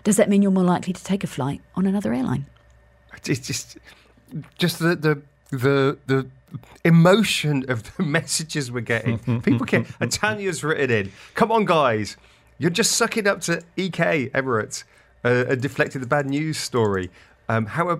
Does 0.03 0.17
that 0.17 0.29
mean 0.29 0.41
you're 0.41 0.51
more 0.51 0.63
likely 0.63 0.93
to 0.93 1.03
take 1.03 1.23
a 1.23 1.27
flight 1.27 1.61
on 1.75 1.85
another 1.85 2.13
airline? 2.13 2.45
It's 3.27 3.39
just, 3.39 3.77
just 4.57 4.79
the 4.79 4.95
the 4.95 5.21
the 5.51 5.97
the 6.07 6.29
emotion 6.83 7.65
of 7.69 7.95
the 7.95 8.03
messages 8.17 8.71
we're 8.71 8.81
getting. 8.81 9.19
People 9.41 9.65
care. 9.65 9.85
And 9.99 10.11
Tanya's 10.11 10.63
written 10.63 10.91
in. 10.91 11.11
Come 11.33 11.51
on, 11.51 11.65
guys, 11.65 12.17
you're 12.57 12.69
just 12.71 12.93
sucking 12.93 13.27
up 13.27 13.41
to 13.41 13.63
EK 13.77 14.29
Emirates 14.29 14.83
uh, 15.25 15.45
and 15.49 15.61
deflecting 15.61 15.99
the 15.99 16.07
bad 16.07 16.27
news 16.27 16.57
story. 16.57 17.09
Um, 17.49 17.65
how? 17.65 17.99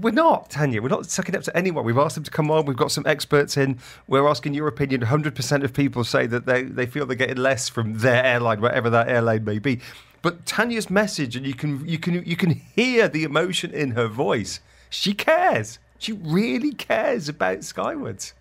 we're 0.00 0.10
not, 0.10 0.50
Tanya. 0.50 0.80
We're 0.80 0.88
not 0.88 1.06
sucking 1.06 1.36
up 1.36 1.42
to 1.42 1.56
anyone. 1.56 1.84
We've 1.84 1.98
asked 1.98 2.14
them 2.14 2.24
to 2.24 2.30
come 2.30 2.50
on. 2.50 2.64
We've 2.64 2.76
got 2.76 2.90
some 2.90 3.04
experts 3.06 3.56
in. 3.56 3.78
We're 4.06 4.26
asking 4.26 4.54
your 4.54 4.68
opinion. 4.68 5.02
100% 5.02 5.64
of 5.64 5.72
people 5.74 6.04
say 6.04 6.26
that 6.26 6.46
they, 6.46 6.62
they 6.62 6.86
feel 6.86 7.04
they're 7.04 7.16
getting 7.16 7.36
less 7.36 7.68
from 7.68 7.98
their 7.98 8.24
airline, 8.24 8.60
whatever 8.60 8.88
that 8.90 9.08
airline 9.08 9.44
may 9.44 9.58
be. 9.58 9.80
But 10.22 10.46
Tanya's 10.46 10.88
message, 10.88 11.36
and 11.36 11.46
you 11.46 11.54
can 11.54 11.86
you 11.86 11.98
can 11.98 12.24
you 12.24 12.34
can 12.34 12.50
hear 12.50 13.06
the 13.06 13.22
emotion 13.22 13.72
in 13.72 13.92
her 13.92 14.08
voice. 14.08 14.58
She 14.90 15.14
cares. 15.14 15.78
She 15.98 16.12
really 16.12 16.72
cares 16.72 17.28
about 17.28 17.62
Skywards. 17.62 18.34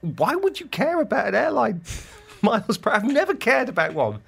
Why 0.00 0.34
would 0.34 0.58
you 0.58 0.66
care 0.66 1.00
about 1.00 1.28
an 1.28 1.36
airline 1.36 1.82
miles 2.42 2.76
per? 2.76 2.90
I've 2.90 3.04
never 3.04 3.34
cared 3.34 3.68
about 3.68 3.94
one 3.94 4.20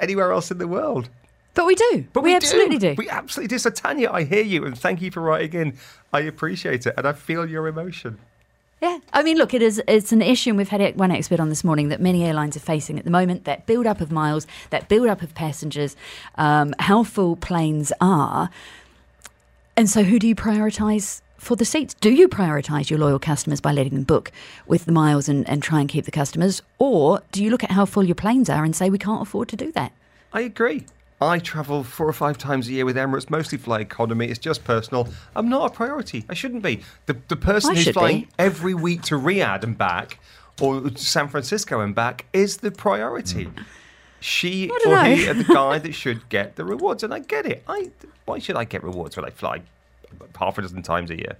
anywhere 0.00 0.32
else 0.32 0.50
in 0.50 0.58
the 0.58 0.68
world. 0.68 1.08
But 1.54 1.66
we 1.66 1.74
do. 1.76 2.04
But 2.12 2.22
we, 2.22 2.30
we, 2.30 2.36
absolutely 2.36 2.78
do. 2.78 2.94
We 2.98 3.08
absolutely 3.08 3.48
do. 3.48 3.58
So, 3.58 3.70
Tanya, 3.70 4.10
I 4.10 4.24
hear 4.24 4.42
you 4.42 4.64
and 4.64 4.76
thank 4.76 5.00
you 5.00 5.10
for 5.10 5.20
writing 5.20 5.60
in. 5.60 5.78
I 6.12 6.20
appreciate 6.20 6.86
it 6.86 6.94
and 6.96 7.06
I 7.06 7.12
feel 7.12 7.48
your 7.48 7.68
emotion. 7.68 8.18
Yeah, 8.82 8.98
I 9.14 9.22
mean, 9.22 9.38
look, 9.38 9.54
it 9.54 9.62
is 9.62 9.80
it's 9.88 10.12
an 10.12 10.20
issue, 10.20 10.50
and 10.50 10.58
we've 10.58 10.68
had 10.68 10.96
one 10.98 11.10
expert 11.10 11.40
on 11.40 11.48
this 11.48 11.64
morning 11.64 11.88
that 11.88 12.02
many 12.02 12.22
airlines 12.22 12.54
are 12.54 12.60
facing 12.60 12.98
at 12.98 13.06
the 13.06 13.10
moment. 13.10 13.44
That 13.44 13.64
build 13.64 13.86
up 13.86 14.02
of 14.02 14.12
miles, 14.12 14.46
that 14.68 14.90
build 14.90 15.08
up 15.08 15.22
of 15.22 15.34
passengers, 15.34 15.96
um, 16.34 16.74
how 16.78 17.02
full 17.02 17.34
planes 17.34 17.94
are, 18.02 18.50
and 19.74 19.88
so 19.88 20.02
who 20.02 20.18
do 20.18 20.28
you 20.28 20.34
prioritise 20.34 21.22
for 21.44 21.56
the 21.56 21.64
seats? 21.64 21.94
Do 21.94 22.10
you 22.10 22.28
prioritise 22.28 22.90
your 22.90 22.98
loyal 22.98 23.18
customers 23.18 23.60
by 23.60 23.72
letting 23.72 23.94
them 23.94 24.04
book 24.04 24.32
with 24.66 24.84
the 24.84 24.92
miles 24.92 25.28
and, 25.28 25.48
and 25.48 25.62
try 25.62 25.80
and 25.80 25.88
keep 25.88 26.04
the 26.04 26.10
customers, 26.10 26.62
or 26.78 27.22
do 27.32 27.44
you 27.44 27.50
look 27.50 27.62
at 27.62 27.70
how 27.70 27.84
full 27.84 28.04
your 28.04 28.14
planes 28.14 28.48
are 28.50 28.64
and 28.64 28.74
say 28.74 28.90
we 28.90 28.98
can't 28.98 29.22
afford 29.22 29.48
to 29.48 29.56
do 29.56 29.70
that? 29.72 29.92
I 30.32 30.40
agree. 30.40 30.86
I 31.20 31.38
travel 31.38 31.84
four 31.84 32.08
or 32.08 32.12
five 32.12 32.38
times 32.38 32.68
a 32.68 32.72
year 32.72 32.84
with 32.84 32.96
Emirates, 32.96 33.30
mostly 33.30 33.56
fly 33.56 33.80
economy. 33.80 34.26
It's 34.26 34.38
just 34.38 34.64
personal. 34.64 35.08
I'm 35.36 35.48
not 35.48 35.70
a 35.70 35.74
priority. 35.74 36.24
I 36.28 36.34
shouldn't 36.34 36.62
be. 36.62 36.82
The, 37.06 37.16
the 37.28 37.36
person 37.36 37.70
I 37.70 37.74
who's 37.74 37.88
flying 37.88 38.20
be. 38.22 38.28
every 38.38 38.74
week 38.74 39.02
to 39.02 39.14
Riyadh 39.14 39.62
and 39.62 39.78
back 39.78 40.18
or 40.60 40.90
San 40.96 41.28
Francisco 41.28 41.80
and 41.80 41.94
back 41.94 42.26
is 42.32 42.58
the 42.58 42.70
priority. 42.70 43.44
Hmm. 43.44 43.62
She 44.20 44.70
or 44.70 44.90
know. 44.90 45.02
he 45.04 45.28
are 45.28 45.34
the 45.34 45.44
guy 45.44 45.78
that 45.80 45.92
should 45.92 46.28
get 46.28 46.56
the 46.56 46.64
rewards. 46.64 47.02
And 47.02 47.12
I 47.12 47.18
get 47.18 47.46
it. 47.46 47.62
I 47.68 47.90
Why 48.24 48.38
should 48.38 48.56
I 48.56 48.64
get 48.64 48.82
rewards 48.82 49.16
when 49.16 49.24
I 49.24 49.30
fly 49.30 49.62
half 50.38 50.58
a 50.58 50.62
dozen 50.62 50.82
times 50.82 51.10
a 51.10 51.16
year? 51.16 51.36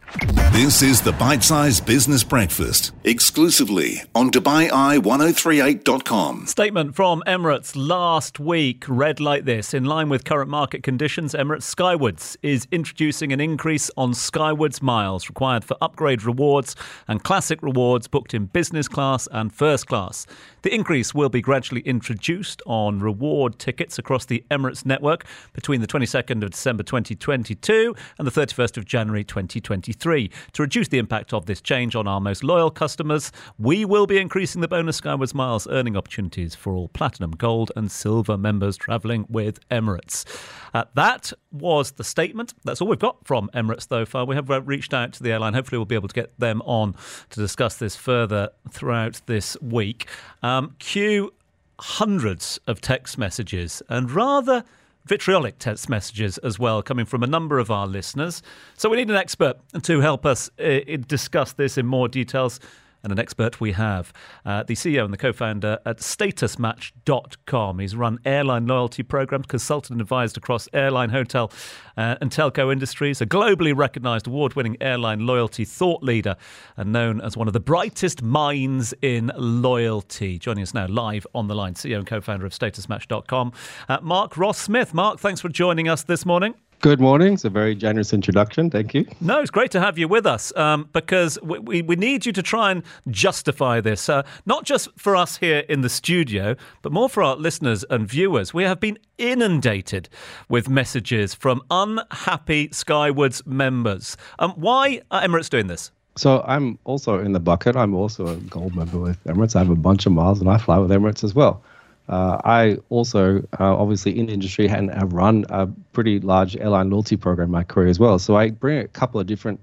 This 0.52 0.82
is 0.82 1.02
the 1.02 1.12
Bite 1.12 1.42
Size 1.42 1.80
Business 1.80 2.22
Breakfast, 2.22 2.92
exclusively 3.04 4.02
on 4.14 4.30
DubaiEye1038.com. 4.30 6.46
Statement 6.46 6.94
from 6.94 7.22
Emirates 7.26 7.72
last 7.76 8.38
week 8.38 8.84
read 8.86 9.20
like 9.20 9.44
this 9.44 9.74
In 9.74 9.84
line 9.84 10.08
with 10.08 10.24
current 10.24 10.50
market 10.50 10.82
conditions, 10.82 11.34
Emirates 11.34 11.64
Skywards 11.64 12.36
is 12.42 12.66
introducing 12.70 13.32
an 13.32 13.40
increase 13.40 13.90
on 13.96 14.14
Skywards 14.14 14.80
miles 14.80 15.28
required 15.28 15.64
for 15.64 15.76
upgrade 15.80 16.22
rewards 16.22 16.76
and 17.08 17.24
classic 17.24 17.62
rewards 17.62 18.08
booked 18.08 18.34
in 18.34 18.46
business 18.46 18.88
class 18.88 19.28
and 19.32 19.52
first 19.52 19.86
class. 19.86 20.26
The 20.62 20.74
increase 20.74 21.14
will 21.14 21.28
be 21.28 21.42
gradually 21.42 21.82
introduced 21.82 22.62
on 22.64 23.00
reward 23.00 23.58
tickets 23.58 23.98
across 23.98 24.24
the 24.24 24.44
Emirates 24.50 24.86
network 24.86 25.24
between 25.52 25.80
the 25.80 25.86
22nd 25.86 26.42
of 26.42 26.52
December 26.52 26.82
2022 26.82 27.94
and 28.18 28.26
the 28.26 28.30
31st 28.30 28.63
of 28.72 28.84
January 28.84 29.24
2023. 29.24 30.30
To 30.54 30.62
reduce 30.62 30.88
the 30.88 30.98
impact 30.98 31.32
of 31.32 31.46
this 31.46 31.60
change 31.60 31.94
on 31.94 32.08
our 32.08 32.20
most 32.20 32.42
loyal 32.42 32.70
customers, 32.70 33.30
we 33.58 33.84
will 33.84 34.06
be 34.06 34.18
increasing 34.18 34.60
the 34.60 34.68
bonus 34.68 34.96
Skywards 34.96 35.34
miles 35.34 35.66
earning 35.68 35.96
opportunities 35.96 36.54
for 36.54 36.74
all 36.74 36.88
platinum, 36.88 37.32
gold, 37.32 37.70
and 37.76 37.90
silver 37.90 38.38
members 38.38 38.76
travelling 38.76 39.26
with 39.28 39.66
Emirates. 39.68 40.24
Uh, 40.72 40.84
that 40.94 41.32
was 41.52 41.92
the 41.92 42.04
statement. 42.04 42.54
That's 42.64 42.80
all 42.80 42.88
we've 42.88 42.98
got 42.98 43.26
from 43.26 43.50
Emirates 43.54 43.88
so 43.88 44.06
far. 44.06 44.24
We 44.24 44.34
have 44.34 44.50
uh, 44.50 44.62
reached 44.62 44.94
out 44.94 45.12
to 45.14 45.22
the 45.22 45.32
airline. 45.32 45.54
Hopefully, 45.54 45.78
we'll 45.78 45.84
be 45.84 45.94
able 45.94 46.08
to 46.08 46.14
get 46.14 46.38
them 46.40 46.62
on 46.62 46.94
to 47.30 47.40
discuss 47.40 47.76
this 47.76 47.94
further 47.94 48.50
throughout 48.70 49.20
this 49.26 49.56
week. 49.60 50.08
Um, 50.42 50.74
cue 50.78 51.32
hundreds 51.78 52.58
of 52.66 52.80
text 52.80 53.18
messages 53.18 53.82
and 53.88 54.10
rather 54.10 54.64
vitriolic 55.06 55.58
text 55.58 55.88
messages 55.88 56.38
as 56.38 56.58
well 56.58 56.82
coming 56.82 57.04
from 57.04 57.22
a 57.22 57.26
number 57.26 57.58
of 57.58 57.70
our 57.70 57.86
listeners. 57.86 58.42
So 58.76 58.88
we 58.88 58.96
need 58.96 59.10
an 59.10 59.16
expert 59.16 59.56
to 59.82 60.00
help 60.00 60.24
us 60.24 60.50
uh, 60.58 60.80
discuss 61.06 61.52
this 61.52 61.76
in 61.76 61.86
more 61.86 62.08
details. 62.08 62.60
And 63.04 63.12
an 63.12 63.18
expert 63.18 63.60
we 63.60 63.72
have, 63.72 64.12
uh, 64.46 64.62
the 64.62 64.74
CEO 64.74 65.04
and 65.04 65.12
the 65.12 65.18
co 65.18 65.32
founder 65.32 65.78
at 65.84 65.98
statusmatch.com. 65.98 67.78
He's 67.78 67.94
run 67.94 68.18
airline 68.24 68.66
loyalty 68.66 69.02
programs, 69.02 69.46
consulted 69.46 69.92
and 69.92 70.00
advised 70.00 70.38
across 70.38 70.68
airline, 70.72 71.10
hotel, 71.10 71.52
uh, 71.98 72.16
and 72.22 72.30
telco 72.30 72.72
industries, 72.72 73.20
a 73.20 73.26
globally 73.26 73.76
recognized 73.76 74.26
award 74.26 74.54
winning 74.54 74.78
airline 74.80 75.26
loyalty 75.26 75.66
thought 75.66 76.02
leader, 76.02 76.34
and 76.78 76.92
known 76.92 77.20
as 77.20 77.36
one 77.36 77.46
of 77.46 77.52
the 77.52 77.60
brightest 77.60 78.22
minds 78.22 78.94
in 79.02 79.30
loyalty. 79.36 80.38
Joining 80.38 80.62
us 80.62 80.72
now 80.72 80.86
live 80.86 81.26
on 81.34 81.46
the 81.46 81.54
line, 81.54 81.74
CEO 81.74 81.98
and 81.98 82.06
co 82.06 82.22
founder 82.22 82.46
of 82.46 82.52
statusmatch.com, 82.52 83.52
uh, 83.88 83.98
Mark 84.02 84.38
Ross 84.38 84.58
Smith. 84.58 84.94
Mark, 84.94 85.20
thanks 85.20 85.42
for 85.42 85.50
joining 85.50 85.88
us 85.88 86.02
this 86.02 86.24
morning. 86.24 86.54
Good 86.84 87.00
morning. 87.00 87.32
It's 87.32 87.46
a 87.46 87.48
very 87.48 87.74
generous 87.74 88.12
introduction. 88.12 88.68
Thank 88.68 88.92
you. 88.92 89.06
No, 89.22 89.40
it's 89.40 89.50
great 89.50 89.70
to 89.70 89.80
have 89.80 89.96
you 89.96 90.06
with 90.06 90.26
us 90.26 90.54
um, 90.54 90.86
because 90.92 91.38
we, 91.42 91.58
we, 91.58 91.80
we 91.80 91.96
need 91.96 92.26
you 92.26 92.32
to 92.32 92.42
try 92.42 92.70
and 92.72 92.82
justify 93.08 93.80
this, 93.80 94.10
uh, 94.10 94.22
not 94.44 94.64
just 94.64 94.90
for 94.98 95.16
us 95.16 95.38
here 95.38 95.60
in 95.70 95.80
the 95.80 95.88
studio, 95.88 96.54
but 96.82 96.92
more 96.92 97.08
for 97.08 97.22
our 97.22 97.36
listeners 97.36 97.86
and 97.88 98.06
viewers. 98.06 98.52
We 98.52 98.64
have 98.64 98.80
been 98.80 98.98
inundated 99.16 100.10
with 100.50 100.68
messages 100.68 101.32
from 101.32 101.62
unhappy 101.70 102.68
Skywards 102.70 103.46
members. 103.46 104.18
Um, 104.38 104.50
why 104.50 105.00
are 105.10 105.22
Emirates 105.22 105.48
doing 105.48 105.68
this? 105.68 105.90
So 106.18 106.44
I'm 106.46 106.78
also 106.84 107.18
in 107.18 107.32
the 107.32 107.40
bucket. 107.40 107.76
I'm 107.76 107.94
also 107.94 108.26
a 108.26 108.36
gold 108.36 108.76
member 108.76 108.98
with 108.98 109.24
Emirates. 109.24 109.56
I 109.56 109.60
have 109.60 109.70
a 109.70 109.74
bunch 109.74 110.04
of 110.04 110.12
miles 110.12 110.38
and 110.38 110.50
I 110.50 110.58
fly 110.58 110.76
with 110.76 110.90
Emirates 110.90 111.24
as 111.24 111.34
well. 111.34 111.62
Uh, 112.08 112.38
I 112.44 112.78
also, 112.90 113.38
uh, 113.58 113.76
obviously, 113.76 114.18
in 114.18 114.28
industry 114.28 114.68
and 114.68 114.92
have 114.92 115.12
run 115.12 115.46
a 115.48 115.66
pretty 115.92 116.20
large 116.20 116.56
airline 116.56 116.90
loyalty 116.90 117.16
program 117.16 117.46
in 117.46 117.52
my 117.52 117.64
career 117.64 117.88
as 117.88 117.98
well. 117.98 118.18
So 118.18 118.36
I 118.36 118.50
bring 118.50 118.78
a 118.78 118.88
couple 118.88 119.20
of 119.20 119.26
different 119.26 119.60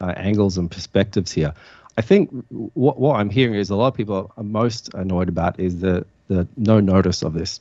uh, 0.00 0.14
angles 0.16 0.56
and 0.56 0.70
perspectives 0.70 1.32
here. 1.32 1.52
I 1.96 2.02
think 2.02 2.30
what, 2.74 2.98
what 2.98 3.16
I'm 3.16 3.30
hearing 3.30 3.54
is 3.54 3.70
a 3.70 3.76
lot 3.76 3.88
of 3.88 3.94
people 3.94 4.32
are 4.36 4.42
most 4.42 4.94
annoyed 4.94 5.28
about 5.28 5.58
is 5.58 5.80
the, 5.80 6.06
the 6.28 6.46
no 6.56 6.78
notice 6.80 7.22
of 7.22 7.34
this. 7.34 7.60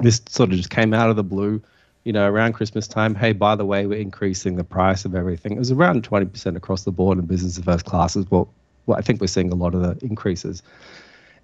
This 0.00 0.20
sort 0.28 0.50
of 0.50 0.56
just 0.56 0.70
came 0.70 0.92
out 0.92 1.10
of 1.10 1.16
the 1.16 1.24
blue, 1.24 1.60
you 2.04 2.12
know, 2.12 2.28
around 2.28 2.52
Christmas 2.52 2.86
time. 2.86 3.14
Hey, 3.14 3.32
by 3.32 3.56
the 3.56 3.64
way, 3.64 3.86
we're 3.86 4.00
increasing 4.00 4.56
the 4.56 4.64
price 4.64 5.04
of 5.04 5.14
everything. 5.14 5.52
It 5.52 5.58
was 5.58 5.72
around 5.72 6.08
20% 6.08 6.56
across 6.56 6.84
the 6.84 6.92
board 6.92 7.18
in 7.18 7.24
business 7.24 7.56
and 7.56 7.64
first 7.64 7.86
classes. 7.86 8.30
Well, 8.30 8.52
well, 8.86 8.98
I 8.98 9.00
think 9.00 9.20
we're 9.20 9.26
seeing 9.28 9.50
a 9.50 9.54
lot 9.54 9.74
of 9.74 9.82
the 9.82 10.06
increases. 10.06 10.62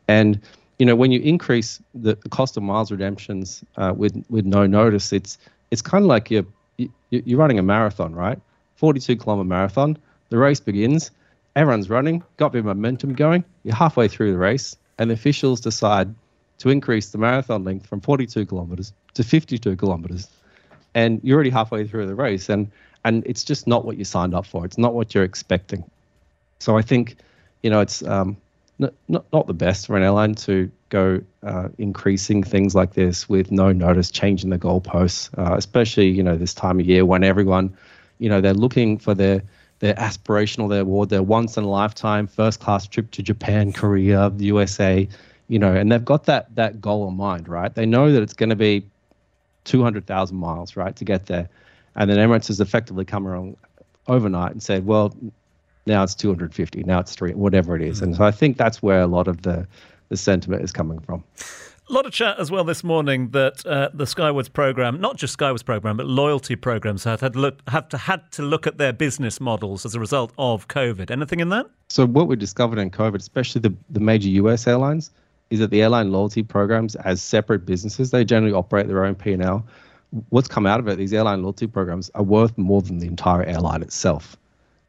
And 0.07 0.41
you 0.79 0.87
know, 0.87 0.95
when 0.95 1.11
you 1.11 1.21
increase 1.21 1.83
the 1.95 2.17
cost 2.31 2.57
of 2.57 2.63
miles 2.63 2.91
redemptions 2.91 3.65
uh, 3.77 3.93
with 3.97 4.25
with 4.31 4.45
no 4.45 4.67
notice, 4.67 5.13
it's 5.13 5.39
it's 5.71 5.83
kind 5.83 6.05
of 6.05 6.09
like 6.09 6.31
you're 6.31 6.47
you, 6.77 6.91
you're 7.11 7.39
running 7.39 7.59
a 7.59 7.63
marathon, 7.63 8.15
right? 8.15 8.39
42 8.77 9.17
kilometer 9.17 9.49
marathon. 9.49 9.99
The 10.29 10.39
race 10.39 10.61
begins. 10.61 11.11
Everyone's 11.57 11.91
running, 11.91 12.23
got 12.37 12.55
of 12.55 12.65
momentum 12.65 13.15
going. 13.15 13.45
You're 13.65 13.75
halfway 13.75 14.07
through 14.07 14.31
the 14.31 14.39
race, 14.39 14.77
and 14.99 15.11
the 15.11 15.15
officials 15.15 15.61
decide 15.61 16.15
to 16.59 16.69
increase 16.69 17.11
the 17.11 17.19
marathon 17.19 17.65
length 17.65 17.87
from 17.87 18.01
42 18.01 18.47
kilometers 18.47 18.93
to 19.15 19.25
52 19.25 19.75
kilometers, 19.77 20.29
and 20.95 21.21
you're 21.25 21.35
already 21.35 21.51
halfway 21.51 21.87
through 21.87 22.07
the 22.07 22.15
race, 22.15 22.49
and 22.49 22.71
and 23.05 23.25
it's 23.27 23.43
just 23.43 23.67
not 23.67 23.85
what 23.85 23.97
you 23.97 24.05
signed 24.05 24.35
up 24.35 24.47
for. 24.47 24.65
It's 24.65 24.79
not 24.79 24.95
what 24.95 25.15
you're 25.15 25.25
expecting. 25.25 25.89
So 26.61 26.77
I 26.77 26.83
think, 26.83 27.17
you 27.63 27.71
know, 27.71 27.81
it's 27.81 28.03
um, 28.03 28.37
not, 28.79 28.95
not, 29.09 29.25
not 29.33 29.47
the 29.47 29.55
best 29.55 29.87
for 29.87 29.97
an 29.97 30.03
airline 30.03 30.35
to 30.35 30.71
go 30.89 31.21
uh, 31.43 31.69
increasing 31.79 32.43
things 32.43 32.75
like 32.75 32.95
this 32.95 33.29
with 33.29 33.51
no 33.51 33.73
notice, 33.73 34.11
changing 34.11 34.51
the 34.51 34.59
goalposts, 34.59 35.31
uh, 35.39 35.57
especially 35.57 36.09
you 36.09 36.23
know 36.23 36.37
this 36.37 36.55
time 36.55 36.79
of 36.81 36.87
year 36.87 37.05
when 37.05 37.25
everyone, 37.25 37.77
you 38.19 38.29
know, 38.29 38.41
they're 38.41 38.55
looking 38.55 38.99
for 38.99 39.15
their 39.15 39.43
their 39.81 39.95
aspirational, 39.95 40.69
their 40.69 40.83
award, 40.83 41.09
their 41.09 41.23
once 41.23 41.57
in 41.57 41.65
a 41.65 41.69
lifetime 41.69 42.27
first 42.27 42.61
class 42.61 42.87
trip 42.87 43.11
to 43.13 43.23
Japan, 43.23 43.73
Korea, 43.73 44.31
the 44.31 44.47
USA, 44.47 45.09
you 45.49 45.59
know, 45.59 45.73
and 45.75 45.91
they've 45.91 46.05
got 46.05 46.25
that 46.25 46.55
that 46.55 46.81
goal 46.81 47.09
in 47.09 47.17
mind, 47.17 47.49
right? 47.49 47.75
They 47.75 47.87
know 47.87 48.13
that 48.13 48.23
it's 48.23 48.35
going 48.35 48.51
to 48.51 48.57
be 48.57 48.87
two 49.65 49.83
hundred 49.83 50.07
thousand 50.07 50.37
miles, 50.37 50.77
right, 50.77 50.95
to 50.97 51.05
get 51.05 51.27
there, 51.27 51.49
and 51.97 52.09
then 52.09 52.19
Emirates 52.19 52.47
has 52.47 52.61
effectively 52.61 53.05
come 53.05 53.27
along 53.27 53.57
overnight 54.07 54.53
and 54.53 54.63
said, 54.63 54.87
well, 54.87 55.15
now 55.89 56.03
it's 56.03 56.15
250 56.15 56.85
now 56.85 57.01
it's 57.01 57.15
three 57.15 57.33
whatever 57.35 57.75
it 57.75 57.83
is. 57.83 58.01
and 58.01 58.15
so 58.17 58.25
i 58.25 58.31
think 58.31 58.57
that's 58.57 58.83
where 58.83 59.01
a 59.01 59.07
lot 59.07 59.27
of 59.27 59.43
the 59.43 59.67
the 60.11 60.17
sentiment 60.17 60.63
is 60.63 60.73
coming 60.73 61.01
from 61.01 61.25
A 61.91 61.93
lot 61.93 62.05
of 62.05 62.13
chat 62.13 62.39
as 62.39 62.51
well 62.51 62.65
this 62.65 62.85
morning 62.85 63.31
that 63.31 63.65
uh, 63.65 63.89
the 63.95 64.05
Skywards 64.07 64.51
program, 64.51 65.01
not 65.01 65.17
just 65.17 65.33
Skywards 65.33 65.63
program, 65.63 65.97
but 65.97 66.07
loyalty 66.07 66.55
programs 66.55 67.05
have 67.05 67.23
had 67.23 67.33
to 67.33 67.39
look 67.39 67.57
have 67.69 67.89
to 67.89 67.97
had 67.97 68.31
to 68.33 68.43
look 68.43 68.67
at 68.67 68.77
their 68.77 68.93
business 68.93 69.41
models 69.41 69.87
as 69.87 69.95
a 69.95 70.01
result 70.01 70.31
of 70.37 70.69
COVID. 70.69 71.11
Anything 71.11 71.41
in 71.41 71.49
that? 71.49 71.67
so 71.89 72.07
what 72.07 72.29
we 72.29 72.37
discovered 72.37 72.79
in 72.79 72.91
covid 72.91 73.17
especially 73.17 73.61
the, 73.61 73.75
the 73.91 74.01
major 74.01 74.29
us 74.49 74.67
airlines 74.67 75.11
is 75.51 75.59
that 75.59 75.71
the 75.71 75.81
airline 75.83 76.13
loyalty 76.13 76.43
programs 76.43 76.95
as 76.97 77.21
separate 77.23 77.65
businesses 77.65 78.11
they 78.11 78.25
generally 78.25 78.55
operate 78.55 78.87
their 78.89 79.05
own 79.05 79.15
p&l 79.15 79.67
what's 80.29 80.49
come 80.49 80.67
out 80.67 80.81
of 80.81 80.89
it 80.89 80.97
these 80.97 81.13
airline 81.13 81.43
loyalty 81.43 81.67
programs 81.67 82.11
are 82.15 82.23
worth 82.23 82.57
more 82.59 82.83
than 82.83 82.99
the 82.99 83.07
entire 83.07 83.43
airline 83.45 83.83
itself 83.83 84.37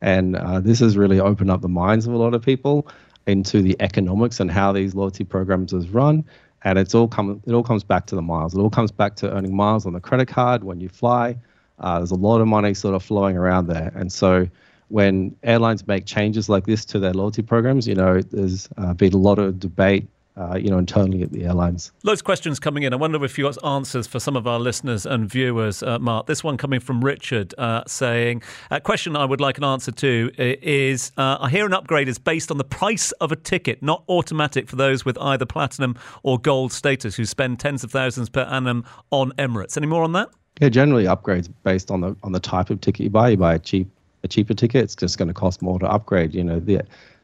and 0.01 0.35
uh, 0.35 0.59
this 0.59 0.79
has 0.79 0.97
really 0.97 1.19
opened 1.19 1.51
up 1.51 1.61
the 1.61 1.69
minds 1.69 2.07
of 2.07 2.13
a 2.13 2.17
lot 2.17 2.33
of 2.33 2.41
people 2.41 2.87
into 3.27 3.61
the 3.61 3.75
economics 3.79 4.39
and 4.39 4.49
how 4.49 4.71
these 4.71 4.95
loyalty 4.95 5.23
programs 5.23 5.73
is 5.73 5.89
run. 5.89 6.25
And 6.63 6.77
it's 6.77 6.93
all 6.93 7.07
come 7.07 7.41
it 7.45 7.53
all 7.53 7.63
comes 7.63 7.83
back 7.83 8.05
to 8.07 8.15
the 8.15 8.21
miles. 8.21 8.53
It 8.53 8.59
all 8.59 8.69
comes 8.69 8.91
back 8.91 9.15
to 9.17 9.31
earning 9.31 9.55
miles 9.55 9.85
on 9.85 9.93
the 9.93 10.01
credit 10.01 10.27
card 10.27 10.63
when 10.63 10.81
you 10.81 10.89
fly. 10.89 11.37
Uh, 11.79 11.99
there's 11.99 12.11
a 12.11 12.15
lot 12.15 12.41
of 12.41 12.47
money 12.47 12.73
sort 12.73 12.95
of 12.95 13.03
flowing 13.03 13.37
around 13.37 13.67
there. 13.67 13.91
And 13.95 14.11
so 14.11 14.47
when 14.89 15.35
airlines 15.43 15.87
make 15.87 16.05
changes 16.05 16.49
like 16.49 16.65
this 16.65 16.83
to 16.85 16.99
their 16.99 17.13
loyalty 17.13 17.41
programs, 17.41 17.87
you 17.87 17.95
know, 17.95 18.21
there's 18.21 18.67
uh, 18.77 18.93
been 18.93 19.13
a 19.13 19.17
lot 19.17 19.39
of 19.39 19.59
debate 19.59 20.09
uh, 20.39 20.55
you 20.55 20.69
know, 20.69 20.77
internally 20.77 21.21
at 21.21 21.31
the 21.31 21.43
airlines. 21.43 21.91
Loads 22.03 22.21
of 22.21 22.25
questions 22.25 22.59
coming 22.59 22.83
in. 22.83 22.93
I 22.93 22.95
wonder 22.95 23.23
if 23.25 23.37
you've 23.37 23.53
got 23.53 23.63
answers 23.65 24.07
for 24.07 24.19
some 24.19 24.35
of 24.37 24.47
our 24.47 24.59
listeners 24.59 25.05
and 25.05 25.29
viewers, 25.29 25.83
uh, 25.83 25.99
Mark. 25.99 26.27
This 26.27 26.43
one 26.43 26.55
coming 26.55 26.79
from 26.79 27.03
Richard 27.03 27.53
uh, 27.57 27.83
saying, 27.87 28.41
A 28.71 28.79
question 28.79 29.15
I 29.15 29.25
would 29.25 29.41
like 29.41 29.57
an 29.57 29.65
answer 29.65 29.91
to 29.91 30.31
is 30.37 31.11
uh, 31.17 31.37
I 31.41 31.49
hear 31.49 31.65
an 31.65 31.73
upgrade 31.73 32.07
is 32.07 32.17
based 32.17 32.51
on 32.51 32.57
the 32.57 32.63
price 32.63 33.11
of 33.13 33.31
a 33.31 33.35
ticket, 33.35 33.83
not 33.83 34.03
automatic 34.07 34.69
for 34.69 34.77
those 34.77 35.03
with 35.03 35.17
either 35.19 35.45
platinum 35.45 35.97
or 36.23 36.39
gold 36.39 36.71
status 36.71 37.15
who 37.15 37.25
spend 37.25 37.59
tens 37.59 37.83
of 37.83 37.91
thousands 37.91 38.29
per 38.29 38.43
annum 38.43 38.85
on 39.11 39.33
Emirates. 39.33 39.75
Any 39.75 39.87
more 39.87 40.03
on 40.03 40.13
that? 40.13 40.29
Yeah, 40.61 40.69
generally 40.69 41.05
upgrades 41.05 41.49
based 41.63 41.91
on 41.91 42.01
the 42.01 42.15
on 42.23 42.31
the 42.31 42.39
type 42.39 42.69
of 42.69 42.81
ticket 42.81 43.01
you 43.01 43.09
buy. 43.09 43.29
You 43.29 43.37
buy 43.37 43.55
a 43.55 43.59
cheap 43.59 43.89
a 44.23 44.27
cheaper 44.27 44.53
ticket, 44.53 44.83
it's 44.83 44.95
just 44.95 45.17
going 45.17 45.29
to 45.29 45.33
cost 45.33 45.61
more 45.61 45.79
to 45.79 45.89
upgrade. 45.89 46.33
You 46.33 46.43
know, 46.43 46.59
the 46.59 46.81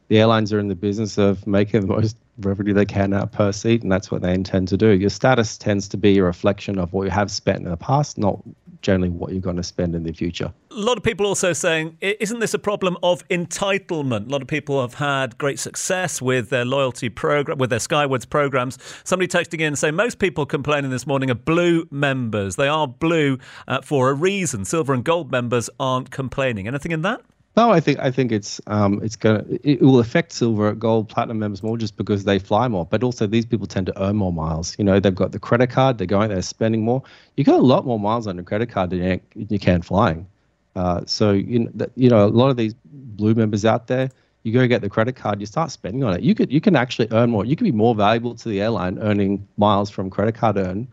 the 0.08 0.18
airlines 0.18 0.52
are 0.52 0.58
in 0.58 0.68
the 0.68 0.74
business 0.74 1.18
of 1.18 1.46
making 1.46 1.82
the 1.82 1.86
most 1.88 2.16
revenue 2.40 2.74
they 2.74 2.84
can 2.84 3.12
out 3.12 3.32
per 3.32 3.52
seat, 3.52 3.82
and 3.82 3.90
that's 3.90 4.10
what 4.10 4.22
they 4.22 4.34
intend 4.34 4.68
to 4.68 4.76
do. 4.76 4.90
Your 4.90 5.10
status 5.10 5.56
tends 5.56 5.88
to 5.88 5.96
be 5.96 6.18
a 6.18 6.22
reflection 6.22 6.78
of 6.78 6.92
what 6.92 7.04
you 7.04 7.10
have 7.10 7.30
spent 7.30 7.58
in 7.58 7.70
the 7.70 7.76
past, 7.76 8.18
not 8.18 8.42
generally 8.82 9.08
what 9.08 9.32
you're 9.32 9.40
going 9.40 9.56
to 9.56 9.62
spend 9.62 9.94
in 9.94 10.04
the 10.04 10.12
future. 10.12 10.52
A 10.70 10.74
lot 10.74 10.96
of 10.96 11.02
people 11.02 11.26
also 11.26 11.52
saying, 11.52 11.96
isn't 12.00 12.38
this 12.38 12.54
a 12.54 12.58
problem 12.58 12.96
of 13.02 13.26
entitlement? 13.28 14.26
A 14.26 14.30
lot 14.30 14.42
of 14.42 14.48
people 14.48 14.80
have 14.80 14.94
had 14.94 15.38
great 15.38 15.58
success 15.58 16.20
with 16.22 16.50
their 16.50 16.64
loyalty 16.64 17.08
program, 17.08 17.58
with 17.58 17.70
their 17.70 17.80
Skywards 17.80 18.26
programs. 18.26 18.78
Somebody 19.02 19.28
texting 19.28 19.60
in 19.60 19.74
saying 19.74 19.96
most 19.96 20.18
people 20.18 20.46
complaining 20.46 20.90
this 20.90 21.06
morning 21.06 21.30
are 21.30 21.34
blue 21.34 21.88
members. 21.90 22.56
They 22.56 22.68
are 22.68 22.86
blue 22.86 23.38
uh, 23.66 23.80
for 23.80 24.10
a 24.10 24.14
reason. 24.14 24.64
Silver 24.64 24.92
and 24.92 25.04
gold 25.04 25.32
members 25.32 25.68
aren't 25.80 26.10
complaining. 26.10 26.68
Anything 26.68 26.92
in 26.92 27.02
that? 27.02 27.22
No, 27.56 27.70
I 27.70 27.80
think 27.80 27.98
I 28.00 28.10
think 28.10 28.32
it's 28.32 28.60
um, 28.66 29.00
it's 29.02 29.16
gonna 29.16 29.42
it 29.48 29.80
will 29.80 29.98
affect 29.98 30.32
silver, 30.32 30.74
gold, 30.74 31.08
platinum 31.08 31.38
members 31.38 31.62
more 31.62 31.78
just 31.78 31.96
because 31.96 32.24
they 32.24 32.38
fly 32.38 32.68
more. 32.68 32.84
But 32.84 33.02
also 33.02 33.26
these 33.26 33.46
people 33.46 33.66
tend 33.66 33.86
to 33.86 34.02
earn 34.02 34.16
more 34.16 34.32
miles. 34.32 34.78
You 34.78 34.84
know, 34.84 35.00
they've 35.00 35.14
got 35.14 35.32
the 35.32 35.38
credit 35.38 35.68
card, 35.70 35.96
they're 35.96 36.06
going, 36.06 36.28
they're 36.28 36.42
spending 36.42 36.82
more. 36.82 37.02
You 37.36 37.44
got 37.44 37.58
a 37.58 37.62
lot 37.62 37.86
more 37.86 37.98
miles 37.98 38.26
on 38.26 38.36
your 38.36 38.44
credit 38.44 38.68
card 38.68 38.90
than 38.90 39.20
you, 39.34 39.58
can 39.58 39.80
flying. 39.80 40.26
Uh, 40.74 41.00
so 41.06 41.32
you 41.32 41.60
know, 41.60 41.86
you 41.96 42.10
know, 42.10 42.26
a 42.26 42.28
lot 42.28 42.50
of 42.50 42.58
these 42.58 42.74
blue 42.84 43.34
members 43.34 43.64
out 43.64 43.86
there, 43.86 44.10
you 44.42 44.52
go 44.52 44.66
get 44.66 44.82
the 44.82 44.90
credit 44.90 45.16
card, 45.16 45.40
you 45.40 45.46
start 45.46 45.70
spending 45.70 46.04
on 46.04 46.12
it. 46.12 46.20
You 46.20 46.34
could 46.34 46.52
you 46.52 46.60
can 46.60 46.76
actually 46.76 47.08
earn 47.10 47.30
more. 47.30 47.46
You 47.46 47.56
could 47.56 47.64
be 47.64 47.72
more 47.72 47.94
valuable 47.94 48.34
to 48.34 48.48
the 48.50 48.60
airline 48.60 48.98
earning 48.98 49.48
miles 49.56 49.88
from 49.88 50.10
credit 50.10 50.34
card 50.34 50.58
earn 50.58 50.88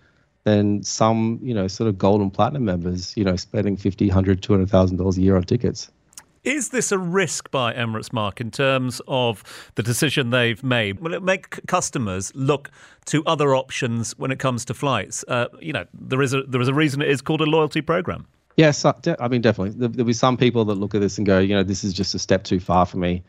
than 0.46 0.82
some 0.82 1.40
you 1.44 1.54
know 1.54 1.68
sort 1.68 1.90
of 1.90 1.98
gold 1.98 2.22
and 2.22 2.34
platinum 2.34 2.64
members. 2.64 3.18
You 3.18 3.26
know, 3.26 3.36
spending 3.36 3.76
fifty, 3.76 4.08
hundred, 4.08 4.42
two 4.42 4.54
hundred 4.54 4.70
thousand 4.70 4.96
dollars 4.96 5.18
a 5.18 5.22
year 5.22 5.36
on 5.36 5.44
tickets. 5.44 5.92
Is 6.44 6.70
this 6.70 6.92
a 6.92 6.98
risk 6.98 7.52
by 7.52 7.74
Emirates, 7.74 8.12
Mark, 8.12 8.42
in 8.42 8.52
terms 8.52 9.00
of 9.08 9.72
the 9.76 9.84
decision 9.84 10.30
they've 10.30 10.62
made? 10.62 11.00
Will 11.00 11.14
it 11.14 11.24
make 11.24 11.66
customers 11.68 12.34
look 12.36 12.70
to 13.06 13.24
other 13.26 13.56
options 13.56 14.12
when 14.18 14.30
it 14.30 14.40
comes 14.40 14.66
to 14.66 14.74
flights? 14.74 15.24
Uh, 15.26 15.48
you 15.62 15.72
know, 15.72 15.86
there 15.94 16.22
is 16.22 16.34
a 16.34 16.44
there 16.44 16.60
is 16.60 16.68
a 16.68 16.74
reason 16.74 17.02
it 17.02 17.10
is 17.10 17.22
called 17.22 17.40
a 17.40 17.46
loyalty 17.46 17.80
program. 17.80 18.28
Yes, 18.58 18.84
I 18.84 19.28
mean 19.30 19.40
definitely. 19.40 19.88
There'll 19.88 20.06
be 20.06 20.12
some 20.12 20.36
people 20.36 20.66
that 20.66 20.76
look 20.76 20.94
at 20.94 21.00
this 21.00 21.18
and 21.18 21.26
go, 21.26 21.40
you 21.40 21.56
know, 21.56 21.64
this 21.64 21.86
is 21.86 21.94
just 21.94 22.14
a 22.14 22.20
step 22.20 22.44
too 22.44 22.60
far 22.60 22.86
for 22.86 22.98
me. 22.98 23.24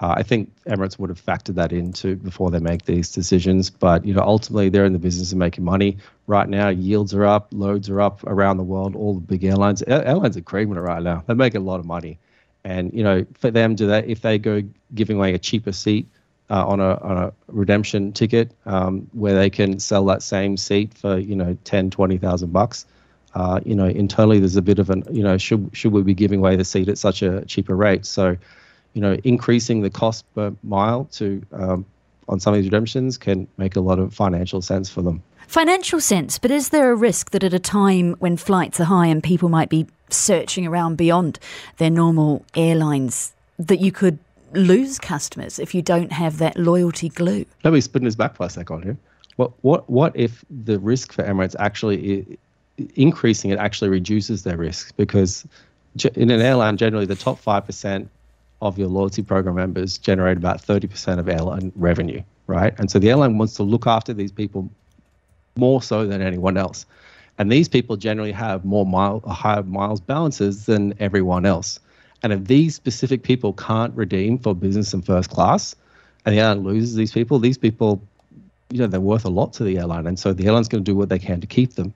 Uh, 0.00 0.14
I 0.16 0.22
think 0.22 0.50
Emirates 0.64 0.98
would 0.98 1.10
have 1.10 1.24
factored 1.24 1.56
that 1.56 1.70
into 1.70 2.16
before 2.16 2.50
they 2.50 2.60
make 2.60 2.86
these 2.86 3.12
decisions. 3.12 3.68
But 3.68 4.06
you 4.06 4.14
know, 4.14 4.22
ultimately, 4.22 4.70
they're 4.70 4.86
in 4.86 4.94
the 4.94 4.98
business 4.98 5.32
of 5.32 5.38
making 5.38 5.64
money. 5.64 5.98
Right 6.26 6.48
now, 6.48 6.68
yields 6.70 7.12
are 7.12 7.26
up, 7.26 7.48
loads 7.52 7.90
are 7.90 8.00
up 8.00 8.24
around 8.24 8.56
the 8.56 8.64
world. 8.64 8.96
All 8.96 9.12
the 9.12 9.20
big 9.20 9.44
airlines, 9.44 9.82
airlines 9.86 10.38
are 10.38 10.40
creaming 10.40 10.78
it 10.78 10.80
right 10.80 11.02
now. 11.02 11.22
They 11.26 11.34
make 11.34 11.54
a 11.54 11.60
lot 11.60 11.78
of 11.78 11.84
money. 11.84 12.18
And 12.64 12.92
you 12.94 13.02
know, 13.02 13.26
for 13.34 13.50
them, 13.50 13.74
do 13.74 13.86
they 13.86 14.04
if 14.04 14.22
they 14.22 14.38
go 14.38 14.62
giving 14.94 15.16
away 15.16 15.34
a 15.34 15.38
cheaper 15.38 15.72
seat 15.72 16.08
uh, 16.50 16.66
on 16.66 16.80
a 16.80 16.98
on 17.02 17.16
a 17.16 17.32
redemption 17.48 18.12
ticket 18.12 18.52
um, 18.66 19.08
where 19.12 19.34
they 19.34 19.50
can 19.50 19.78
sell 19.78 20.04
that 20.06 20.22
same 20.22 20.56
seat 20.56 20.94
for 20.94 21.18
you 21.18 21.36
know 21.36 21.56
ten 21.64 21.90
twenty 21.90 22.16
thousand 22.16 22.52
bucks, 22.52 22.86
uh, 23.34 23.60
you 23.64 23.74
know, 23.74 23.86
internally 23.86 24.38
there's 24.38 24.56
a 24.56 24.62
bit 24.62 24.78
of 24.78 24.90
an 24.90 25.04
you 25.10 25.22
know 25.22 25.36
should 25.36 25.68
should 25.72 25.92
we 25.92 26.02
be 26.02 26.14
giving 26.14 26.38
away 26.38 26.56
the 26.56 26.64
seat 26.64 26.88
at 26.88 26.98
such 26.98 27.22
a 27.22 27.44
cheaper 27.46 27.76
rate? 27.76 28.06
So, 28.06 28.36
you 28.92 29.00
know, 29.00 29.18
increasing 29.24 29.82
the 29.82 29.90
cost 29.90 30.24
per 30.34 30.54
mile 30.62 31.06
to 31.12 31.42
um, 31.52 31.84
on 32.28 32.38
some 32.40 32.54
of 32.54 32.58
these 32.58 32.66
redemptions 32.66 33.18
can 33.18 33.48
make 33.56 33.76
a 33.76 33.80
lot 33.80 33.98
of 33.98 34.14
financial 34.14 34.62
sense 34.62 34.88
for 34.88 35.02
them. 35.02 35.22
Financial 35.48 36.00
sense, 36.00 36.38
but 36.38 36.50
is 36.50 36.70
there 36.70 36.90
a 36.90 36.94
risk 36.94 37.32
that 37.32 37.44
at 37.44 37.52
a 37.52 37.58
time 37.58 38.14
when 38.18 38.36
flights 38.36 38.80
are 38.80 38.84
high 38.84 39.06
and 39.06 39.22
people 39.22 39.48
might 39.48 39.68
be 39.68 39.86
searching 40.14 40.66
around 40.66 40.96
beyond 40.96 41.38
their 41.78 41.90
normal 41.90 42.44
airlines 42.54 43.32
that 43.58 43.80
you 43.80 43.92
could 43.92 44.18
lose 44.52 44.98
customers 44.98 45.58
if 45.58 45.74
you 45.74 45.82
don't 45.82 46.12
have 46.12 46.38
that 46.38 46.56
loyalty 46.56 47.08
glue? 47.08 47.44
Let 47.62 47.72
me 47.72 47.80
spin 47.80 48.04
this 48.04 48.14
back 48.14 48.36
for 48.36 48.46
a 48.46 48.50
second 48.50 48.82
here. 48.82 48.96
What 49.36 49.52
what 49.62 49.88
what 49.90 50.12
if 50.14 50.44
the 50.48 50.78
risk 50.78 51.12
for 51.12 51.24
Emirates 51.24 51.56
actually 51.58 52.38
increasing 52.94 53.50
it 53.50 53.58
actually 53.58 53.88
reduces 53.88 54.42
their 54.42 54.56
risk 54.56 54.96
because 54.96 55.46
in 56.14 56.30
an 56.30 56.40
airline 56.40 56.76
generally 56.76 57.06
the 57.06 57.16
top 57.16 57.38
five 57.38 57.66
percent 57.66 58.08
of 58.64 58.78
your 58.78 58.88
loyalty 58.88 59.22
program 59.22 59.56
members 59.56 59.98
generate 59.98 60.38
about 60.38 60.60
30% 60.60 61.18
of 61.18 61.28
airline 61.28 61.70
revenue, 61.76 62.22
right? 62.46 62.74
And 62.78 62.90
so 62.90 62.98
the 62.98 63.10
airline 63.10 63.36
wants 63.36 63.54
to 63.56 63.62
look 63.62 63.86
after 63.86 64.14
these 64.14 64.32
people 64.32 64.70
more 65.56 65.82
so 65.82 66.06
than 66.06 66.22
anyone 66.22 66.56
else. 66.56 66.86
And 67.38 67.50
these 67.50 67.68
people 67.68 67.96
generally 67.96 68.32
have 68.32 68.64
more 68.64 68.86
mile, 68.86 69.20
higher 69.20 69.62
miles 69.62 70.00
balances 70.00 70.66
than 70.66 70.94
everyone 71.00 71.46
else. 71.46 71.80
And 72.22 72.32
if 72.32 72.44
these 72.44 72.74
specific 72.74 73.22
people 73.22 73.52
can't 73.52 73.94
redeem 73.94 74.38
for 74.38 74.54
business 74.54 74.94
and 74.94 75.04
first 75.04 75.30
class, 75.30 75.74
and 76.24 76.34
the 76.34 76.40
airline 76.40 76.62
loses 76.62 76.94
these 76.94 77.12
people, 77.12 77.38
these 77.38 77.58
people, 77.58 78.02
you 78.70 78.78
know, 78.78 78.86
they're 78.86 79.00
worth 79.00 79.24
a 79.24 79.30
lot 79.30 79.52
to 79.54 79.64
the 79.64 79.78
airline. 79.78 80.06
And 80.06 80.18
so 80.18 80.32
the 80.32 80.46
airline's 80.46 80.68
going 80.68 80.82
to 80.82 80.90
do 80.90 80.96
what 80.96 81.08
they 81.08 81.18
can 81.18 81.40
to 81.40 81.46
keep 81.46 81.74
them. 81.74 81.92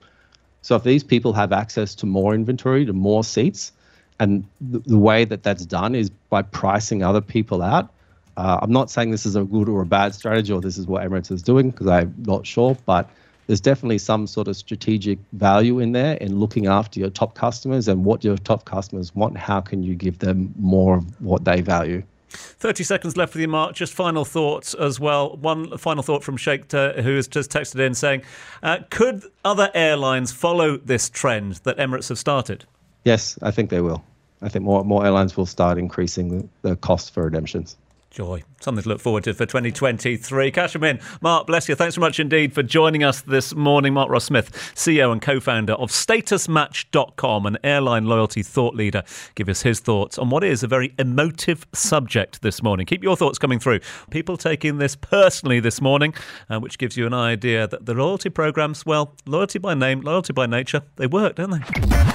So 0.61 0.75
if 0.75 0.83
these 0.83 1.03
people 1.03 1.33
have 1.33 1.51
access 1.51 1.95
to 1.95 2.05
more 2.05 2.35
inventory, 2.35 2.85
to 2.85 2.93
more 2.93 3.23
seats, 3.23 3.71
and 4.19 4.45
the, 4.59 4.79
the 4.79 4.97
way 4.97 5.25
that 5.25 5.43
that's 5.43 5.65
done 5.65 5.95
is 5.95 6.09
by 6.09 6.41
pricing 6.41 7.03
other 7.03 7.21
people 7.21 7.61
out. 7.61 7.91
Uh, 8.37 8.59
I'm 8.61 8.71
not 8.71 8.91
saying 8.91 9.11
this 9.11 9.25
is 9.25 9.35
a 9.35 9.43
good 9.43 9.67
or 9.67 9.81
a 9.81 9.85
bad 9.85 10.13
strategy 10.13 10.53
or 10.53 10.61
this 10.61 10.77
is 10.77 10.87
what 10.87 11.03
Emirates 11.03 11.31
is 11.31 11.41
doing 11.41 11.71
because 11.71 11.87
I'm 11.87 12.13
not 12.19 12.45
sure, 12.45 12.77
but 12.85 13.09
there's 13.49 13.59
definitely 13.59 13.97
some 13.97 14.27
sort 14.27 14.47
of 14.47 14.55
strategic 14.55 15.17
value 15.33 15.79
in 15.79 15.91
there 15.91 16.13
in 16.17 16.37
looking 16.39 16.67
after 16.67 16.99
your 16.99 17.09
top 17.09 17.33
customers 17.33 17.87
and 17.87 18.05
what 18.05 18.23
your 18.23 18.37
top 18.37 18.63
customers 18.63 19.15
want. 19.15 19.35
How 19.35 19.59
can 19.59 19.81
you 19.81 19.95
give 19.95 20.19
them 20.19 20.53
more 20.59 20.97
of 20.97 21.19
what 21.19 21.45
they 21.45 21.61
value? 21.61 22.03
30 22.29 22.83
seconds 22.83 23.17
left 23.17 23.33
with 23.33 23.41
you, 23.41 23.47
Mark. 23.47 23.73
Just 23.73 23.91
final 23.95 24.23
thoughts 24.23 24.75
as 24.75 24.99
well. 24.99 25.35
One 25.37 25.75
final 25.79 26.03
thought 26.03 26.23
from 26.23 26.37
Sheikh, 26.37 26.71
who 26.71 27.15
has 27.15 27.27
just 27.27 27.49
texted 27.49 27.79
in 27.79 27.95
saying, 27.95 28.21
uh, 28.61 28.81
Could 28.91 29.23
other 29.43 29.71
airlines 29.73 30.31
follow 30.31 30.77
this 30.77 31.09
trend 31.09 31.53
that 31.63 31.75
Emirates 31.77 32.09
have 32.09 32.19
started? 32.19 32.65
Yes, 33.03 33.39
I 33.41 33.49
think 33.49 33.71
they 33.71 33.81
will. 33.81 34.03
I 34.43 34.49
think 34.49 34.63
more, 34.63 34.85
more 34.85 35.03
airlines 35.03 35.35
will 35.35 35.47
start 35.47 35.79
increasing 35.79 36.29
the, 36.29 36.69
the 36.69 36.75
cost 36.75 37.15
for 37.15 37.23
redemptions. 37.23 37.77
Joy. 38.11 38.43
Something 38.59 38.83
to 38.83 38.89
look 38.89 38.99
forward 38.99 39.23
to 39.23 39.33
for 39.33 39.45
2023. 39.45 40.51
Cash 40.51 40.73
them 40.73 40.83
in. 40.83 40.99
Mark, 41.21 41.47
bless 41.47 41.69
you. 41.69 41.75
Thanks 41.75 41.95
so 41.95 42.01
much 42.01 42.19
indeed 42.19 42.53
for 42.53 42.61
joining 42.61 43.03
us 43.03 43.21
this 43.21 43.55
morning. 43.55 43.93
Mark 43.93 44.09
Ross 44.09 44.25
Smith, 44.25 44.51
CEO 44.75 45.11
and 45.11 45.21
co 45.21 45.39
founder 45.39 45.73
of 45.73 45.91
StatusMatch.com, 45.91 47.45
an 47.45 47.57
airline 47.63 48.05
loyalty 48.05 48.43
thought 48.43 48.75
leader, 48.75 49.03
give 49.35 49.47
us 49.47 49.61
his 49.61 49.79
thoughts 49.79 50.17
on 50.17 50.29
what 50.29 50.43
is 50.43 50.61
a 50.61 50.67
very 50.67 50.93
emotive 50.99 51.65
subject 51.73 52.41
this 52.41 52.61
morning. 52.61 52.85
Keep 52.85 53.03
your 53.03 53.15
thoughts 53.15 53.39
coming 53.39 53.59
through. 53.59 53.79
People 54.11 54.35
taking 54.35 54.77
this 54.77 54.95
personally 54.95 55.59
this 55.59 55.79
morning, 55.79 56.13
uh, 56.49 56.59
which 56.59 56.77
gives 56.77 56.97
you 56.97 57.07
an 57.07 57.13
idea 57.13 57.67
that 57.67 57.85
the 57.85 57.93
loyalty 57.93 58.29
programs, 58.29 58.85
well, 58.85 59.15
loyalty 59.25 59.59
by 59.59 59.73
name, 59.73 60.01
loyalty 60.01 60.33
by 60.33 60.45
nature, 60.45 60.81
they 60.97 61.07
work, 61.07 61.35
don't 61.35 61.51
they? 61.51 61.59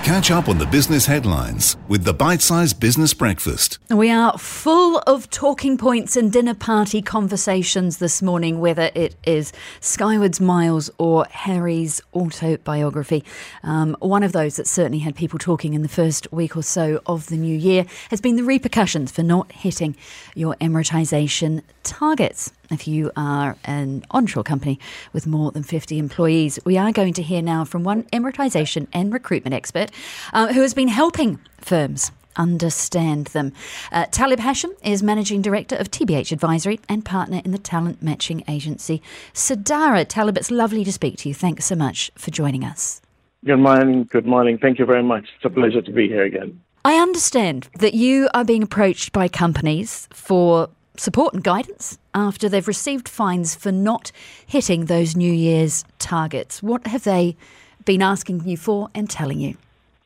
Catch 0.04 0.30
up 0.30 0.48
on 0.48 0.58
the 0.58 0.66
business 0.66 1.06
headlines 1.06 1.76
with 1.88 2.04
the 2.04 2.12
bite 2.12 2.42
sized 2.42 2.78
Business 2.80 3.14
Breakfast. 3.14 3.78
We 3.90 4.10
are 4.10 4.36
full 4.36 4.98
of 5.06 5.30
talking 5.30 5.78
points 5.78 6.16
and 6.16 6.33
dinner 6.34 6.52
party 6.52 7.00
conversations 7.00 7.98
this 7.98 8.20
morning, 8.20 8.58
whether 8.58 8.90
it 8.96 9.14
is 9.22 9.52
Skywards 9.78 10.40
Miles 10.40 10.90
or 10.98 11.28
Harry's 11.30 12.02
autobiography. 12.12 13.22
Um, 13.62 13.96
one 14.00 14.24
of 14.24 14.32
those 14.32 14.56
that 14.56 14.66
certainly 14.66 14.98
had 14.98 15.14
people 15.14 15.38
talking 15.38 15.74
in 15.74 15.82
the 15.82 15.88
first 15.88 16.26
week 16.32 16.56
or 16.56 16.64
so 16.64 17.00
of 17.06 17.28
the 17.28 17.36
new 17.36 17.56
year 17.56 17.86
has 18.10 18.20
been 18.20 18.34
the 18.34 18.42
repercussions 18.42 19.12
for 19.12 19.22
not 19.22 19.52
hitting 19.52 19.94
your 20.34 20.56
Emiratisation 20.56 21.62
targets. 21.84 22.52
If 22.68 22.88
you 22.88 23.12
are 23.16 23.56
an 23.62 24.02
onshore 24.10 24.42
company 24.42 24.80
with 25.12 25.28
more 25.28 25.52
than 25.52 25.62
50 25.62 26.00
employees, 26.00 26.58
we 26.64 26.76
are 26.76 26.90
going 26.90 27.12
to 27.12 27.22
hear 27.22 27.42
now 27.42 27.64
from 27.64 27.84
one 27.84 28.02
Emiratisation 28.12 28.88
and 28.92 29.12
recruitment 29.12 29.54
expert 29.54 29.92
uh, 30.32 30.52
who 30.52 30.62
has 30.62 30.74
been 30.74 30.88
helping 30.88 31.38
firms 31.60 32.10
understand 32.36 33.26
them. 33.28 33.52
Uh, 33.92 34.06
Talib 34.10 34.40
Hashim 34.40 34.70
is 34.82 35.02
Managing 35.02 35.42
Director 35.42 35.76
of 35.76 35.90
TBH 35.90 36.32
Advisory 36.32 36.80
and 36.88 37.04
partner 37.04 37.40
in 37.44 37.50
the 37.50 37.58
talent 37.58 38.02
matching 38.02 38.42
agency 38.48 39.02
Sadara. 39.32 40.04
Talib, 40.08 40.36
it's 40.36 40.50
lovely 40.50 40.84
to 40.84 40.92
speak 40.92 41.16
to 41.18 41.28
you. 41.28 41.34
Thanks 41.34 41.64
so 41.64 41.74
much 41.74 42.10
for 42.16 42.30
joining 42.30 42.64
us. 42.64 43.00
Good 43.44 43.58
morning. 43.58 44.04
Good 44.04 44.26
morning. 44.26 44.58
Thank 44.58 44.78
you 44.78 44.86
very 44.86 45.02
much. 45.02 45.24
It's 45.36 45.44
a 45.44 45.50
pleasure 45.50 45.82
to 45.82 45.92
be 45.92 46.08
here 46.08 46.24
again. 46.24 46.60
I 46.84 46.96
understand 46.96 47.68
that 47.78 47.94
you 47.94 48.28
are 48.34 48.44
being 48.44 48.62
approached 48.62 49.12
by 49.12 49.28
companies 49.28 50.08
for 50.12 50.68
support 50.96 51.34
and 51.34 51.42
guidance 51.42 51.98
after 52.14 52.48
they've 52.48 52.68
received 52.68 53.08
fines 53.08 53.54
for 53.54 53.72
not 53.72 54.12
hitting 54.46 54.86
those 54.86 55.16
New 55.16 55.32
Year's 55.32 55.84
targets. 55.98 56.62
What 56.62 56.86
have 56.86 57.04
they 57.04 57.36
been 57.84 58.02
asking 58.02 58.46
you 58.46 58.56
for 58.56 58.88
and 58.94 59.08
telling 59.10 59.40
you? 59.40 59.56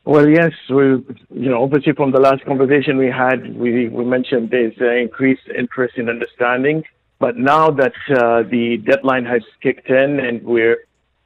Well, 0.09 0.27
yes, 0.27 0.53
we, 0.71 1.05
you 1.29 1.51
know, 1.51 1.61
obviously 1.61 1.93
from 1.93 2.11
the 2.11 2.19
last 2.19 2.43
conversation 2.43 2.97
we 2.97 3.11
had, 3.11 3.55
we, 3.55 3.89
we 3.89 4.03
mentioned 4.03 4.49
there's 4.49 4.73
uh, 4.81 4.89
increased 4.95 5.47
interest 5.55 5.99
in 5.99 6.09
understanding. 6.09 6.83
But 7.19 7.37
now 7.37 7.69
that 7.69 7.93
uh, 8.09 8.41
the 8.41 8.77
deadline 8.83 9.25
has 9.25 9.43
kicked 9.61 9.87
in 9.87 10.19
and 10.19 10.41
we're 10.41 10.77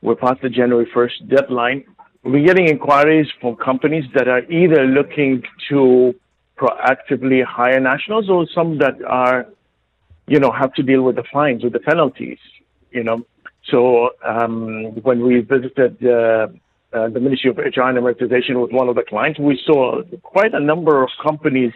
we're 0.01 0.17
past 0.17 0.41
the 0.41 0.49
January 0.49 0.85
1st 0.93 1.29
deadline, 1.29 1.85
we're 2.25 2.45
getting 2.45 2.67
inquiries 2.67 3.27
from 3.39 3.55
companies 3.55 4.03
that 4.15 4.27
are 4.27 4.43
either 4.51 4.83
looking 4.85 5.43
to 5.69 6.13
proactively 6.57 7.41
hire 7.41 7.79
nationals 7.79 8.29
or 8.29 8.45
some 8.53 8.79
that 8.79 9.01
are, 9.07 9.45
you 10.27 10.41
know, 10.41 10.51
have 10.51 10.73
to 10.73 10.83
deal 10.83 11.03
with 11.03 11.15
the 11.15 11.23
fines, 11.31 11.63
with 11.63 11.71
the 11.71 11.79
penalties, 11.79 12.39
you 12.91 13.05
know. 13.05 13.25
So 13.71 14.09
um, 14.25 15.01
when 15.03 15.21
we 15.25 15.39
visited 15.39 16.05
uh, 16.05 16.47
uh, 16.93 17.09
the 17.09 17.19
Ministry 17.19 17.49
of 17.49 17.57
HR 17.57 17.81
and 17.81 17.97
Emiratisation 17.97 18.61
with 18.61 18.71
one 18.71 18.87
of 18.89 18.95
the 18.95 19.03
clients, 19.03 19.39
we 19.39 19.59
saw 19.65 20.01
quite 20.21 20.53
a 20.53 20.59
number 20.59 21.03
of 21.03 21.09
companies 21.21 21.73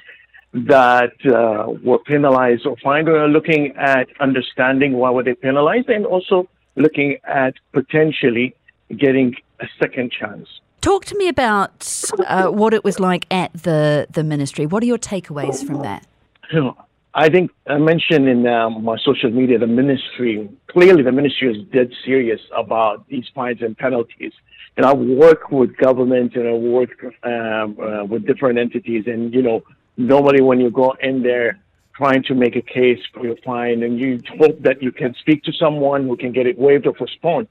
that 0.53 1.13
uh, 1.25 1.71
were 1.83 1.99
penalized 1.99 2.65
or 2.65 2.75
fined. 2.83 3.07
We 3.07 3.13
are 3.13 3.27
looking 3.27 3.73
at 3.77 4.07
understanding 4.19 4.93
why 4.93 5.11
were 5.11 5.23
they 5.23 5.33
penalized 5.33 5.89
and 5.89 6.05
also 6.05 6.47
looking 6.75 7.17
at 7.25 7.55
potentially 7.73 8.55
getting 8.95 9.35
a 9.59 9.67
second 9.79 10.11
chance. 10.11 10.47
Talk 10.81 11.05
to 11.05 11.17
me 11.17 11.27
about 11.27 11.93
uh, 12.27 12.47
what 12.47 12.73
it 12.73 12.83
was 12.83 12.99
like 12.99 13.25
at 13.31 13.51
the, 13.53 14.07
the 14.09 14.23
ministry. 14.23 14.65
What 14.65 14.83
are 14.83 14.85
your 14.85 14.97
takeaways 14.97 15.65
from 15.65 15.81
that? 15.81 16.05
You 16.51 16.61
know, 16.61 16.77
I 17.17 17.29
think 17.29 17.49
I 17.65 17.79
mentioned 17.79 18.29
in 18.29 18.45
um, 18.45 18.83
my 18.83 18.95
social 19.03 19.31
media 19.31 19.57
the 19.57 19.65
ministry, 19.65 20.47
clearly 20.67 21.01
the 21.01 21.11
ministry 21.11 21.51
is 21.51 21.67
dead 21.73 21.89
serious 22.05 22.39
about 22.55 23.07
these 23.07 23.25
fines 23.33 23.63
and 23.63 23.75
penalties. 23.75 24.33
And 24.77 24.85
I 24.85 24.93
work 24.93 25.49
with 25.49 25.75
government 25.77 26.35
and 26.35 26.47
I 26.47 26.53
work 26.53 27.03
um, 27.23 27.75
uh, 27.81 28.05
with 28.05 28.27
different 28.27 28.59
entities. 28.59 29.05
And, 29.07 29.33
you 29.33 29.41
know, 29.41 29.63
normally 29.97 30.43
when 30.43 30.59
you 30.59 30.69
go 30.69 30.95
in 31.01 31.23
there 31.23 31.59
trying 31.95 32.21
to 32.25 32.35
make 32.35 32.55
a 32.55 32.61
case 32.61 32.99
for 33.11 33.25
your 33.25 33.37
fine 33.43 33.81
and 33.81 33.99
you 33.99 34.21
hope 34.39 34.61
that 34.61 34.83
you 34.83 34.91
can 34.91 35.15
speak 35.15 35.41
to 35.45 35.51
someone 35.53 36.05
who 36.05 36.15
can 36.15 36.31
get 36.31 36.45
it 36.45 36.55
waived 36.59 36.85
or 36.85 36.93
postponed. 36.93 37.47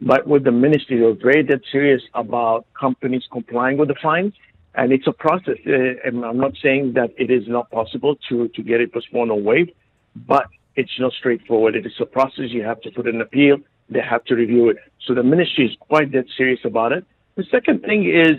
But 0.00 0.28
with 0.28 0.44
the 0.44 0.52
ministry, 0.52 1.00
they're 1.00 1.14
very 1.14 1.42
dead 1.42 1.62
serious 1.72 2.02
about 2.14 2.64
companies 2.78 3.24
complying 3.32 3.76
with 3.76 3.88
the 3.88 3.96
fines. 4.00 4.34
And 4.74 4.92
it's 4.92 5.06
a 5.06 5.12
process. 5.12 5.58
Uh, 5.66 6.06
and 6.06 6.24
I'm 6.24 6.38
not 6.38 6.52
saying 6.62 6.94
that 6.94 7.12
it 7.18 7.30
is 7.30 7.48
not 7.48 7.70
possible 7.70 8.16
to, 8.28 8.48
to 8.48 8.62
get 8.62 8.80
it 8.80 8.92
postponed 8.92 9.30
or 9.30 9.40
waived, 9.40 9.72
but 10.14 10.46
it's 10.76 10.98
not 10.98 11.12
straightforward. 11.12 11.74
It 11.74 11.86
is 11.86 11.92
a 12.00 12.06
process. 12.06 12.50
You 12.50 12.62
have 12.62 12.80
to 12.82 12.90
put 12.90 13.06
an 13.06 13.20
appeal. 13.20 13.58
They 13.88 14.00
have 14.00 14.24
to 14.26 14.34
review 14.36 14.70
it. 14.70 14.78
So 15.06 15.14
the 15.14 15.22
ministry 15.22 15.66
is 15.66 15.76
quite 15.80 16.12
that 16.12 16.26
serious 16.36 16.60
about 16.64 16.92
it. 16.92 17.04
The 17.34 17.44
second 17.50 17.82
thing 17.82 18.08
is, 18.08 18.36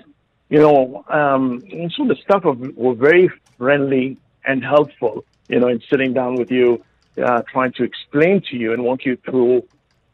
you 0.50 0.60
know, 0.60 1.04
um, 1.10 1.62
some 1.96 2.10
of 2.10 2.16
the 2.16 2.22
staff 2.24 2.44
were 2.44 2.94
very 2.94 3.30
friendly 3.58 4.18
and 4.46 4.64
helpful, 4.64 5.26
you 5.48 5.60
know, 5.60 5.68
in 5.68 5.82
sitting 5.90 6.14
down 6.14 6.36
with 6.36 6.52
you, 6.52 6.84
uh, 7.22 7.42
trying 7.52 7.74
to 7.74 7.84
explain 7.84 8.42
to 8.50 8.58
you 8.58 8.74
and 8.74 8.84
walk 8.84 9.06
you 9.06 9.18
through, 9.18 9.64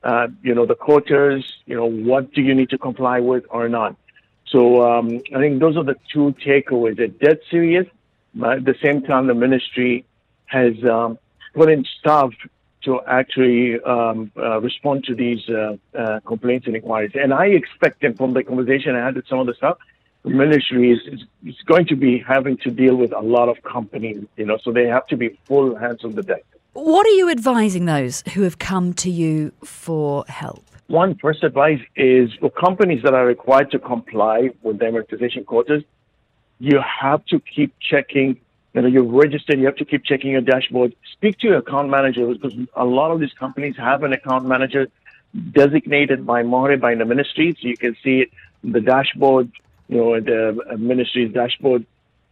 uh, 0.03 0.27
you 0.43 0.53
know, 0.53 0.65
the 0.65 0.75
quotas, 0.75 1.43
you 1.65 1.75
know, 1.75 1.85
what 1.85 2.33
do 2.33 2.41
you 2.41 2.53
need 2.53 2.69
to 2.69 2.77
comply 2.77 3.19
with 3.19 3.45
or 3.49 3.69
not. 3.69 3.95
So 4.49 4.81
um, 4.81 5.21
I 5.35 5.39
think 5.39 5.59
those 5.59 5.75
are 5.75 5.83
the 5.83 5.95
two 6.11 6.33
takeaways. 6.45 6.97
They're 6.97 7.07
dead 7.07 7.39
serious, 7.51 7.85
but 8.33 8.57
at 8.57 8.65
the 8.65 8.75
same 8.83 9.01
time, 9.01 9.27
the 9.27 9.33
ministry 9.33 10.05
has 10.45 10.73
um, 10.85 11.17
put 11.53 11.69
in 11.69 11.85
staff 11.99 12.31
to 12.83 13.01
actually 13.07 13.81
um, 13.81 14.31
uh, 14.37 14.61
respond 14.61 15.03
to 15.05 15.15
these 15.15 15.47
uh, 15.49 15.75
uh, 15.97 16.19
complaints 16.21 16.67
and 16.67 16.75
inquiries. 16.75 17.11
And 17.15 17.33
I 17.33 17.47
expect 17.47 18.01
them 18.01 18.15
from 18.15 18.33
the 18.33 18.43
conversation 18.43 18.95
I 18.95 19.03
had 19.03 19.15
with 19.15 19.27
some 19.27 19.39
of 19.39 19.47
the 19.47 19.53
staff, 19.55 19.77
the 20.23 20.29
ministry 20.29 20.91
is, 20.91 20.99
is, 21.13 21.21
is 21.45 21.55
going 21.65 21.85
to 21.87 21.95
be 21.95 22.19
having 22.19 22.57
to 22.57 22.71
deal 22.71 22.95
with 22.95 23.11
a 23.13 23.19
lot 23.19 23.49
of 23.49 23.61
companies, 23.63 24.23
you 24.37 24.45
know, 24.45 24.57
so 24.63 24.71
they 24.71 24.85
have 24.85 25.07
to 25.07 25.17
be 25.17 25.37
full 25.45 25.75
hands 25.75 26.03
on 26.03 26.15
the 26.15 26.23
deck. 26.23 26.45
What 26.73 27.05
are 27.07 27.11
you 27.21 27.29
advising 27.29 27.85
those 27.85 28.23
who 28.33 28.43
have 28.43 28.59
come 28.59 28.93
to 28.95 29.09
you 29.09 29.51
for 29.63 30.25
help? 30.27 30.63
One 30.87 31.15
first 31.15 31.43
advice 31.43 31.81
is 31.95 32.33
for 32.39 32.49
companies 32.49 33.03
that 33.03 33.13
are 33.13 33.25
required 33.25 33.71
to 33.71 33.79
comply 33.79 34.51
with 34.61 34.79
the 34.79 34.85
Emiratisation 34.85 35.45
quotas, 35.45 35.83
you 36.59 36.79
have 37.01 37.25
to 37.25 37.39
keep 37.39 37.73
checking. 37.79 38.39
You 38.73 38.81
know, 38.81 38.87
you're 38.87 39.03
registered. 39.03 39.59
You 39.59 39.65
have 39.65 39.75
to 39.77 39.85
keep 39.85 40.05
checking 40.05 40.31
your 40.31 40.41
dashboard. 40.41 40.95
Speak 41.11 41.39
to 41.39 41.47
your 41.47 41.57
account 41.57 41.89
manager 41.89 42.25
because 42.27 42.53
a 42.75 42.85
lot 42.85 43.11
of 43.11 43.19
these 43.19 43.33
companies 43.33 43.75
have 43.77 44.03
an 44.03 44.13
account 44.13 44.45
manager 44.45 44.87
designated 45.51 46.25
by 46.25 46.43
MOHRE 46.43 46.77
by 46.77 46.95
the 46.95 47.05
ministry, 47.05 47.55
so 47.59 47.67
you 47.67 47.77
can 47.77 47.95
see 48.03 48.27
the 48.63 48.79
dashboard. 48.79 49.51
You 49.89 49.97
know, 49.97 50.19
the 50.21 50.77
ministry's 50.77 51.33
dashboard, 51.33 51.85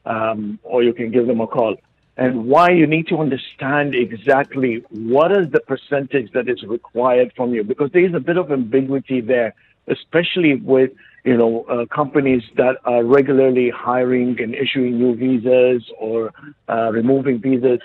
um, 0.06 0.60
or 0.64 0.82
you 0.82 0.94
can 0.94 1.12
give 1.12 1.28
them 1.28 1.42
a 1.42 1.48
call 1.48 1.76
and 2.18 2.46
why 2.46 2.70
you 2.70 2.88
need 2.88 3.08
to 3.08 3.18
understand 3.18 3.94
exactly 3.94 4.84
what 4.90 5.32
is 5.32 5.50
the 5.52 5.60
percentage 5.60 6.32
that 6.32 6.48
is 6.48 6.64
required 6.64 7.34
from 7.36 7.54
you 7.54 7.64
because 7.64 7.92
there 7.92 8.06
is 8.06 8.14
a 8.14 8.20
bit 8.20 8.38
of 8.38 8.52
ambiguity 8.52 9.22
there 9.22 9.54
especially 9.88 10.56
with 10.56 10.92
you 11.24 11.36
know 11.38 11.64
uh, 11.64 11.86
companies 11.94 12.44
that 12.56 12.78
are 12.86 13.04
regularly 13.04 13.70
hiring 13.70 14.40
and 14.42 14.56
issuing 14.56 14.98
new 14.98 15.16
visas 15.16 15.84
or 15.98 16.32
uh, 16.70 16.92
removing 16.92 17.40
visas. 17.40 17.80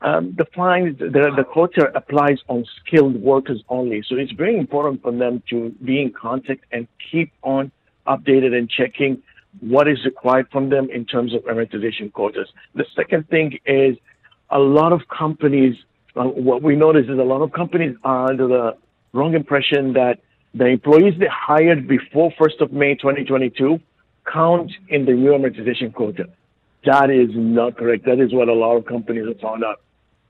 Um, 0.00 0.34
the 0.36 0.44
fine 0.54 0.96
the, 0.98 1.32
the 1.36 1.44
quota 1.44 1.90
applies 1.94 2.38
on 2.48 2.66
skilled 2.80 3.16
workers 3.16 3.62
only 3.70 4.02
so 4.06 4.16
it's 4.16 4.32
very 4.32 4.58
important 4.58 5.00
for 5.02 5.12
them 5.12 5.42
to 5.48 5.70
be 5.82 6.02
in 6.02 6.12
contact 6.12 6.64
and 6.72 6.86
keep 7.10 7.32
on 7.42 7.72
updated 8.06 8.52
and 8.54 8.68
checking 8.68 9.22
what 9.60 9.88
is 9.88 10.04
required 10.04 10.48
from 10.50 10.68
them 10.68 10.88
in 10.90 11.04
terms 11.04 11.34
of 11.34 11.42
Emiratisation 11.44 12.12
quotas. 12.12 12.48
The 12.74 12.86
second 12.94 13.28
thing 13.28 13.58
is 13.66 13.96
a 14.50 14.58
lot 14.58 14.92
of 14.92 15.02
companies, 15.08 15.76
uh, 16.16 16.24
what 16.24 16.62
we 16.62 16.76
notice 16.76 17.04
is 17.04 17.18
a 17.18 17.22
lot 17.22 17.42
of 17.42 17.52
companies 17.52 17.96
are 18.04 18.30
under 18.30 18.46
the 18.46 18.76
wrong 19.12 19.34
impression 19.34 19.92
that 19.94 20.20
the 20.54 20.66
employees 20.66 21.14
they 21.18 21.28
hired 21.30 21.88
before 21.88 22.32
1st 22.32 22.60
of 22.60 22.72
May 22.72 22.94
2022 22.94 23.80
count 24.30 24.70
in 24.88 25.04
the 25.04 25.12
new 25.12 25.30
Emiratisation 25.30 25.92
quota. 25.92 26.28
That 26.84 27.10
is 27.10 27.30
not 27.34 27.76
correct. 27.76 28.04
That 28.04 28.20
is 28.20 28.32
what 28.32 28.48
a 28.48 28.52
lot 28.52 28.76
of 28.76 28.86
companies 28.86 29.26
have 29.26 29.40
found 29.40 29.64
out. 29.64 29.80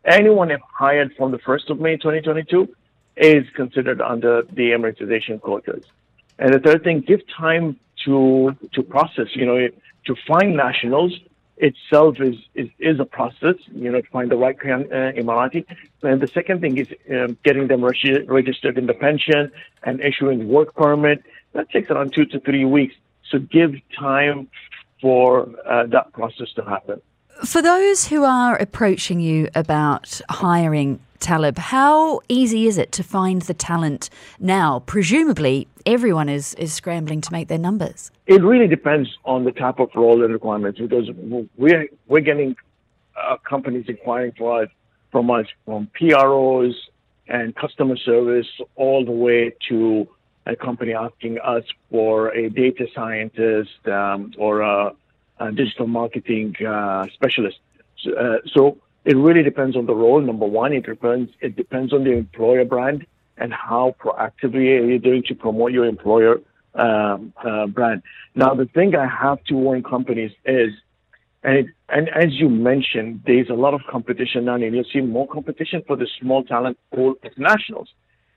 Anyone 0.05 0.51
hired 0.73 1.15
from 1.17 1.31
the 1.33 1.39
1st 1.39 1.71
of 1.71 1.81
May 1.81 1.97
2022 1.97 2.69
is 3.17 3.45
considered 3.55 4.01
under 4.01 4.43
the 4.43 4.71
Emiratisation 4.71 5.41
quotas. 5.41 5.85
And 6.39 6.53
the 6.53 6.59
third 6.59 6.83
thing, 6.85 7.01
give 7.01 7.21
time 7.29 7.79
to 8.05 8.57
to 8.73 8.83
process. 8.83 9.29
You 9.35 9.47
know, 9.47 9.69
to 10.07 10.17
find 10.27 10.57
nationals 10.57 11.19
itself 11.57 12.21
is, 12.21 12.37
is, 12.55 12.69
is 12.79 12.99
a 12.99 13.05
process, 13.05 13.55
you 13.73 13.90
know, 13.90 14.01
to 14.01 14.09
find 14.09 14.31
the 14.31 14.37
right 14.37 14.57
uh, 14.57 15.12
Emirati. 15.12 15.64
And 16.03 16.21
the 16.21 16.27
second 16.29 16.61
thing 16.61 16.79
is 16.79 16.88
um, 17.11 17.38
getting 17.45 17.69
them 17.69 17.85
regi- 17.85 18.23
registered 18.23 18.77
in 18.77 18.87
the 18.87 18.95
pension 18.95 19.53
and 19.83 20.01
issuing 20.01 20.49
work 20.49 20.75
permit. 20.75 21.23
That 21.53 21.71
takes 21.71 21.90
around 21.90 22.12
two 22.12 22.25
to 22.27 22.40
three 22.40 22.64
weeks. 22.64 22.95
So 23.31 23.38
give 23.38 23.75
time 23.97 24.49
for 25.01 25.49
uh, 25.67 25.87
that 25.87 26.12
process 26.12 26.53
to 26.57 26.62
happen. 26.64 27.01
For 27.45 27.62
those 27.62 28.07
who 28.07 28.25
are 28.25 28.57
approaching 28.57 29.21
you 29.21 29.49
about 29.55 30.21
hiring 30.29 31.01
Talib, 31.25 31.57
how 31.57 32.21
easy 32.29 32.67
is 32.67 32.77
it 32.77 32.93
to 32.93 33.03
find 33.03 33.41
the 33.41 33.55
talent 33.55 34.11
now? 34.39 34.81
Presumably, 34.81 35.67
everyone 35.87 36.29
is, 36.29 36.53
is 36.57 36.71
scrambling 36.75 37.23
to 37.23 37.33
make 37.33 37.49
their 37.49 37.57
numbers. 37.59 38.11
It 38.27 38.43
really 38.43 38.69
depends 38.69 39.09
on 39.25 39.45
the 39.45 39.53
type 39.53 39.79
of 39.79 39.89
role 39.95 40.23
and 40.23 40.31
requirements 40.35 40.79
because 40.79 41.09
we're, 41.57 41.89
we're 42.09 42.21
getting 42.21 42.57
uh, 43.17 43.39
companies 43.39 43.87
inquiring 43.89 44.33
for 44.37 44.65
us, 44.65 44.69
from 45.13 45.31
us 45.31 45.47
from 45.65 45.89
PROs 45.95 46.75
and 47.27 47.57
customer 47.57 47.97
service 47.97 48.49
all 48.77 49.07
the 49.07 49.11
way 49.11 49.55
to 49.71 50.07
a 50.45 50.55
company 50.55 50.93
asking 50.93 51.39
us 51.39 51.65
for 51.91 52.35
a 52.35 52.51
data 52.51 52.87
scientist 52.95 53.89
um, 53.89 54.35
or 54.37 54.61
a, 54.61 54.93
a, 55.39 55.53
digital 55.53 55.87
marketing 55.87 56.55
uh, 56.67 57.07
specialist. 57.15 57.61
So, 57.97 58.13
uh, 58.13 58.37
so 58.53 58.79
it 59.05 59.17
really 59.17 59.43
depends 59.43 59.77
on 59.77 59.87
the 59.87 59.95
role. 59.95 60.21
Number 60.21 60.47
one, 60.47 60.73
it 60.73 60.87
depends. 60.87 61.31
It 61.40 61.57
depends 61.57 61.93
on 61.93 62.05
the 62.05 62.12
employer 62.12 62.64
brand 62.64 63.07
and 63.37 63.53
how 63.53 63.95
proactively 64.01 64.81
are 64.81 64.87
you 64.87 64.99
doing 64.99 65.23
to 65.25 65.35
promote 65.35 65.73
your 65.73 65.85
employer 65.85 66.40
um, 66.75 67.33
uh, 67.45 67.67
brand. 67.67 68.03
Now, 68.35 68.55
the 68.55 68.67
thing 68.67 68.95
I 68.97 69.07
have 69.07 69.43
to 69.45 69.55
warn 69.55 69.83
companies 69.83 70.33
is, 70.45 70.71
and 71.43 71.59
it, 71.59 71.67
and 71.88 72.09
as 72.09 72.33
you 72.33 72.49
mentioned, 72.49 73.23
there's 73.27 73.51
a 73.51 73.55
lot 73.55 73.75
of 73.75 73.83
competition 73.90 74.47
now, 74.47 74.55
and 74.55 74.75
you'll 74.75 74.85
see 74.93 75.01
more 75.01 75.29
competition 75.29 75.83
for 75.87 75.97
the 75.97 76.09
small 76.21 76.43
talent 76.43 76.79
pool 76.95 77.14
of 77.23 77.37
nationals. 77.37 77.88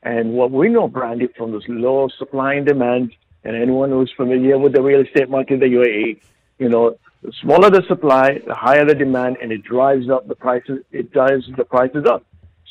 And 0.03 0.34
what 0.34 0.51
we 0.51 0.69
know, 0.69 0.88
Brandy, 0.88 1.27
from 1.38 1.51
this 1.53 1.63
low 1.67 2.10
supply 2.17 2.56
and 2.56 2.65
demand, 2.65 3.13
and 3.43 3.56
anyone 3.56 3.91
who's 3.91 4.12
familiar 4.15 4.58
with 4.58 4.73
the 4.73 4.82
real 4.82 5.01
estate 5.01 5.30
market 5.30 5.56
in 5.56 5.60
the 5.62 5.65
UAE, 5.67 6.19
you 6.60 6.69
know, 6.69 6.97
the 7.21 7.32
smaller 7.41 7.69
the 7.69 7.84
supply, 7.88 8.39
the 8.45 8.53
higher 8.53 8.86
the 8.86 8.95
demand, 8.95 9.38
and 9.41 9.51
it 9.51 9.63
drives 9.63 10.10
up 10.10 10.27
the 10.27 10.36
prices. 10.36 10.80
It 10.91 11.12
drives 11.12 11.45
the 11.56 11.65
prices 11.65 12.06
up. 12.06 12.25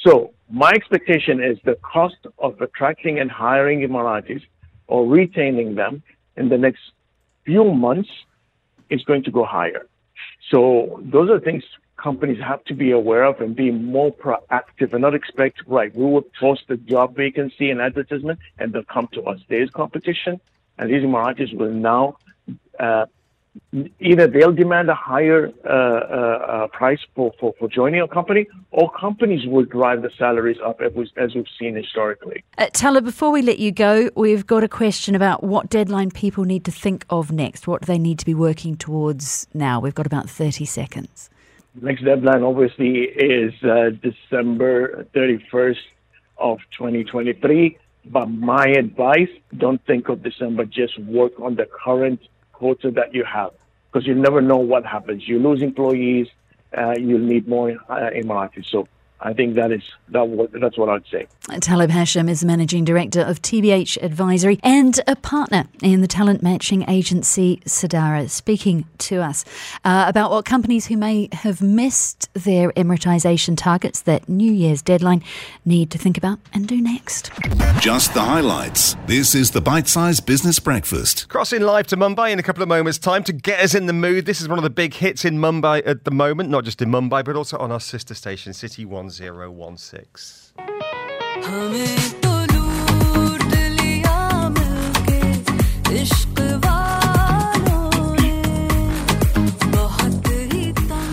So 0.04 0.32
my 0.50 0.70
expectation 0.70 1.42
is 1.42 1.58
the 1.64 1.76
cost 1.76 2.16
of 2.38 2.60
attracting 2.60 3.18
and 3.18 3.30
hiring 3.30 3.80
Emiratis 3.80 4.42
or 4.86 5.06
retaining 5.06 5.74
them 5.74 6.02
in 6.36 6.48
the 6.48 6.58
next 6.58 6.80
few 7.44 7.64
months 7.64 8.08
is 8.90 9.02
going 9.04 9.24
to 9.24 9.30
go 9.30 9.44
higher. 9.44 9.86
So 10.50 11.00
those 11.02 11.30
are 11.30 11.40
things 11.40 11.64
companies 11.96 12.40
have 12.40 12.62
to 12.64 12.74
be 12.74 12.90
aware 12.90 13.24
of 13.24 13.40
and 13.40 13.56
be 13.56 13.70
more 13.70 14.12
proactive 14.12 14.92
and 14.92 15.02
not 15.02 15.14
expect, 15.14 15.62
right, 15.66 15.94
we 15.96 16.04
will 16.04 16.26
post 16.38 16.64
a 16.68 16.76
job 16.76 17.16
vacancy 17.16 17.70
and 17.70 17.80
advertisement 17.80 18.38
and 18.58 18.72
they'll 18.72 18.84
come 18.84 19.08
to 19.12 19.22
us. 19.22 19.40
There 19.48 19.62
is 19.62 19.70
competition 19.70 20.40
and 20.78 20.90
these 20.90 21.02
Emiratis 21.02 21.54
will 21.54 21.72
now 21.72 22.18
uh, 22.78 23.06
either 24.00 24.26
they'll 24.26 24.52
demand 24.52 24.88
a 24.88 24.94
higher 24.94 25.52
uh, 25.64 25.68
uh, 25.68 25.72
uh, 25.72 26.66
price 26.68 27.00
for, 27.14 27.32
for, 27.38 27.54
for 27.58 27.68
joining 27.68 28.00
a 28.00 28.08
company, 28.08 28.46
or 28.70 28.90
companies 28.92 29.46
will 29.46 29.64
drive 29.64 30.02
the 30.02 30.10
salaries 30.18 30.56
up 30.64 30.80
as, 30.80 30.92
we, 30.94 31.10
as 31.16 31.34
we've 31.34 31.46
seen 31.58 31.74
historically. 31.74 32.44
Uh, 32.58 32.66
Talib, 32.72 33.04
before 33.04 33.30
we 33.30 33.42
let 33.42 33.58
you 33.58 33.72
go, 33.72 34.10
we've 34.14 34.46
got 34.46 34.64
a 34.64 34.68
question 34.68 35.14
about 35.14 35.42
what 35.42 35.68
deadline 35.68 36.10
people 36.10 36.44
need 36.44 36.64
to 36.64 36.70
think 36.70 37.04
of 37.10 37.32
next. 37.32 37.66
What 37.66 37.82
do 37.82 37.86
they 37.86 37.98
need 37.98 38.18
to 38.18 38.26
be 38.26 38.34
working 38.34 38.76
towards 38.76 39.46
now? 39.52 39.80
We've 39.80 39.94
got 39.94 40.06
about 40.06 40.28
30 40.28 40.64
seconds. 40.64 41.30
Next 41.80 42.04
deadline, 42.04 42.42
obviously, 42.42 43.00
is 43.02 43.52
uh, 43.62 43.90
December 44.02 45.06
31st 45.14 45.76
of 46.38 46.58
2023. 46.78 47.78
But 48.06 48.26
my 48.26 48.66
advice, 48.66 49.28
don't 49.56 49.84
think 49.84 50.08
of 50.08 50.22
December, 50.22 50.64
just 50.64 50.98
work 51.00 51.32
on 51.40 51.56
the 51.56 51.66
current 51.66 52.20
quota 52.58 52.90
that 52.90 53.14
you 53.14 53.24
have 53.24 53.52
because 53.86 54.06
you 54.06 54.14
never 54.14 54.40
know 54.40 54.56
what 54.72 54.84
happens. 54.84 55.28
You 55.28 55.38
lose 55.38 55.62
employees, 55.62 56.28
uh, 56.76 56.94
you'll 56.98 57.28
need 57.34 57.46
more 57.48 57.70
uh, 57.88 58.10
Emiratis. 58.20 58.66
So 58.66 58.88
I 59.20 59.32
think 59.32 59.54
that 59.54 59.72
is 59.72 59.82
that. 60.10 60.48
That's 60.60 60.76
what 60.76 60.90
I'd 60.90 61.06
say. 61.10 61.26
Talib 61.60 61.90
Hashim 61.90 62.28
is 62.28 62.44
managing 62.44 62.84
director 62.84 63.22
of 63.22 63.40
TBH 63.40 64.02
Advisory 64.02 64.60
and 64.62 65.00
a 65.06 65.16
partner 65.16 65.66
in 65.82 66.02
the 66.02 66.06
talent 66.06 66.42
matching 66.42 66.88
agency 66.88 67.62
Sadara, 67.64 68.28
speaking 68.28 68.84
to 68.98 69.22
us 69.22 69.46
uh, 69.84 70.04
about 70.06 70.30
what 70.30 70.44
companies 70.44 70.86
who 70.86 70.98
may 70.98 71.30
have 71.32 71.62
missed 71.62 72.28
their 72.34 72.72
Emiratization 72.72 73.56
targets, 73.56 74.02
that 74.02 74.28
New 74.28 74.52
Year's 74.52 74.82
deadline, 74.82 75.24
need 75.64 75.90
to 75.92 75.98
think 75.98 76.18
about 76.18 76.38
and 76.52 76.68
do 76.68 76.82
next. 76.82 77.30
Just 77.80 78.12
the 78.12 78.20
highlights. 78.20 78.96
This 79.06 79.34
is 79.34 79.50
the 79.52 79.62
bite-sized 79.62 80.26
Business 80.26 80.58
Breakfast. 80.58 81.28
Crossing 81.30 81.62
live 81.62 81.86
to 81.86 81.96
Mumbai 81.96 82.32
in 82.32 82.38
a 82.38 82.42
couple 82.42 82.62
of 82.62 82.68
moments' 82.68 82.98
time 82.98 83.24
to 83.24 83.32
get 83.32 83.60
us 83.60 83.74
in 83.74 83.86
the 83.86 83.94
mood. 83.94 84.26
This 84.26 84.42
is 84.42 84.48
one 84.48 84.58
of 84.58 84.64
the 84.64 84.70
big 84.70 84.92
hits 84.92 85.24
in 85.24 85.38
Mumbai 85.38 85.82
at 85.86 86.04
the 86.04 86.10
moment, 86.10 86.50
not 86.50 86.64
just 86.64 86.82
in 86.82 86.90
Mumbai, 86.90 87.24
but 87.24 87.34
also 87.34 87.56
on 87.56 87.72
our 87.72 87.80
sister 87.80 88.12
station, 88.12 88.52
City 88.52 88.84
One 88.84 89.05
1016. 89.06 90.52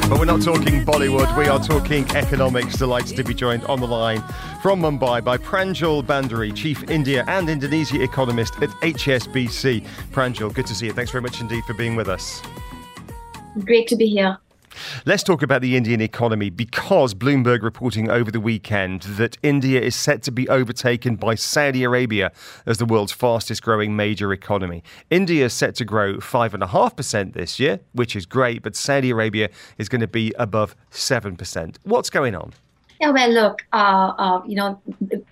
But 0.09 0.19
we're 0.19 0.25
not 0.25 0.41
talking 0.41 0.85
Bollywood, 0.85 1.37
we 1.37 1.47
are 1.47 1.59
talking 1.59 2.05
economics. 2.15 2.77
Delighted 2.77 3.15
to 3.15 3.23
be 3.23 3.33
joined 3.33 3.63
on 3.65 3.79
the 3.79 3.87
line 3.87 4.23
from 4.61 4.81
Mumbai 4.81 5.23
by 5.23 5.37
Pranjul 5.37 6.03
Bhandari, 6.03 6.55
Chief 6.55 6.83
India 6.89 7.23
and 7.27 7.49
Indonesia 7.49 8.01
Economist 8.01 8.55
at 8.61 8.69
HSBC. 8.81 9.85
Pranjul, 10.11 10.53
good 10.53 10.67
to 10.67 10.75
see 10.75 10.87
you. 10.87 10.93
Thanks 10.93 11.11
very 11.11 11.21
much 11.21 11.41
indeed 11.41 11.63
for 11.65 11.73
being 11.73 11.95
with 11.95 12.09
us. 12.09 12.41
Great 13.65 13.87
to 13.87 13.95
be 13.95 14.07
here. 14.07 14.37
Let's 15.05 15.23
talk 15.23 15.41
about 15.41 15.61
the 15.61 15.75
Indian 15.75 16.01
economy 16.01 16.49
because 16.49 17.13
Bloomberg 17.13 17.61
reporting 17.61 18.09
over 18.09 18.31
the 18.31 18.39
weekend 18.39 19.01
that 19.03 19.37
India 19.43 19.81
is 19.81 19.95
set 19.95 20.21
to 20.23 20.31
be 20.31 20.47
overtaken 20.49 21.15
by 21.15 21.35
Saudi 21.35 21.83
Arabia 21.83 22.31
as 22.65 22.77
the 22.77 22.85
world's 22.85 23.11
fastest 23.11 23.61
growing 23.61 23.95
major 23.95 24.33
economy. 24.33 24.83
India 25.09 25.45
is 25.45 25.53
set 25.53 25.75
to 25.75 25.85
grow 25.85 26.17
5.5% 26.17 27.33
this 27.33 27.59
year, 27.59 27.79
which 27.93 28.15
is 28.15 28.25
great, 28.25 28.63
but 28.63 28.75
Saudi 28.75 29.09
Arabia 29.09 29.49
is 29.77 29.89
going 29.89 30.01
to 30.01 30.07
be 30.07 30.33
above 30.37 30.75
7%. 30.91 31.77
What's 31.83 32.09
going 32.09 32.35
on? 32.35 32.53
Yeah, 33.01 33.09
well, 33.09 33.29
look, 33.31 33.65
uh, 33.73 34.13
uh, 34.17 34.41
you 34.47 34.55
know, 34.55 34.81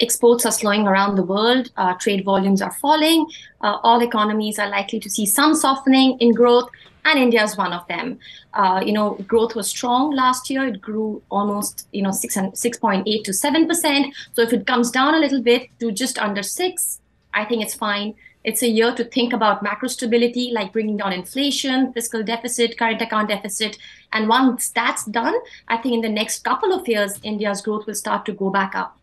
exports 0.02 0.46
are 0.46 0.52
slowing 0.52 0.88
around 0.88 1.16
the 1.16 1.24
world. 1.24 1.72
Uh, 1.78 1.94
trade 1.94 2.26
volumes 2.26 2.62
are 2.62 2.74
falling. 2.74 3.26
Uh, 3.62 3.78
all 3.84 4.02
economies 4.02 4.60
are 4.60 4.68
likely 4.70 5.00
to 5.00 5.10
see 5.10 5.26
some 5.26 5.56
softening 5.56 6.18
in 6.20 6.34
growth 6.34 6.70
and 7.06 7.20
India 7.20 7.44
is 7.44 7.58
one 7.58 7.74
of 7.74 7.88
them. 7.88 8.20
Uh, 8.54 8.82
you 8.86 8.94
know, 8.94 9.16
growth 9.28 9.56
was 9.56 9.70
strong 9.70 10.12
last 10.12 10.50
year. 10.50 10.66
It 10.68 10.82
grew 10.82 11.22
almost, 11.30 11.88
you 11.92 12.02
know, 12.02 12.12
six 12.12 12.38
and 12.38 12.58
six 12.58 12.78
point 12.78 13.08
eight 13.08 13.24
to 13.26 13.34
seven 13.34 13.68
percent. 13.68 14.14
So 14.34 14.42
if 14.42 14.54
it 14.54 14.68
comes 14.68 14.92
down 14.92 15.16
a 15.16 15.20
little 15.20 15.42
bit 15.42 15.70
to 15.80 15.92
just 15.92 16.20
under 16.20 16.44
six, 16.44 17.00
I 17.34 17.46
think 17.46 17.64
it's 17.64 17.76
fine. 17.76 18.14
It's 18.44 18.64
a 18.64 18.68
year 18.68 18.94
to 18.96 19.04
think 19.04 19.34
about 19.34 19.62
macro 19.62 19.88
stability, 19.88 20.50
like 20.52 20.74
bringing 20.74 20.98
down 20.98 21.14
inflation, 21.14 21.94
fiscal 21.94 22.24
deficit, 22.24 22.76
current 22.76 23.00
account 23.00 23.30
deficit. 23.30 23.78
And 24.14 24.28
once 24.28 24.70
that's 24.70 25.06
done, 25.06 25.36
I 25.68 25.78
think 25.78 25.94
in 25.94 26.02
the 26.02 26.10
next 26.10 26.44
couple 26.44 26.74
of 26.74 26.88
years, 26.88 27.20
India's 27.22 27.62
growth 27.62 27.86
will 27.86 27.94
start 27.94 28.26
to 28.26 28.34
go 28.34 28.50
back 28.50 28.74
up. 28.74 28.98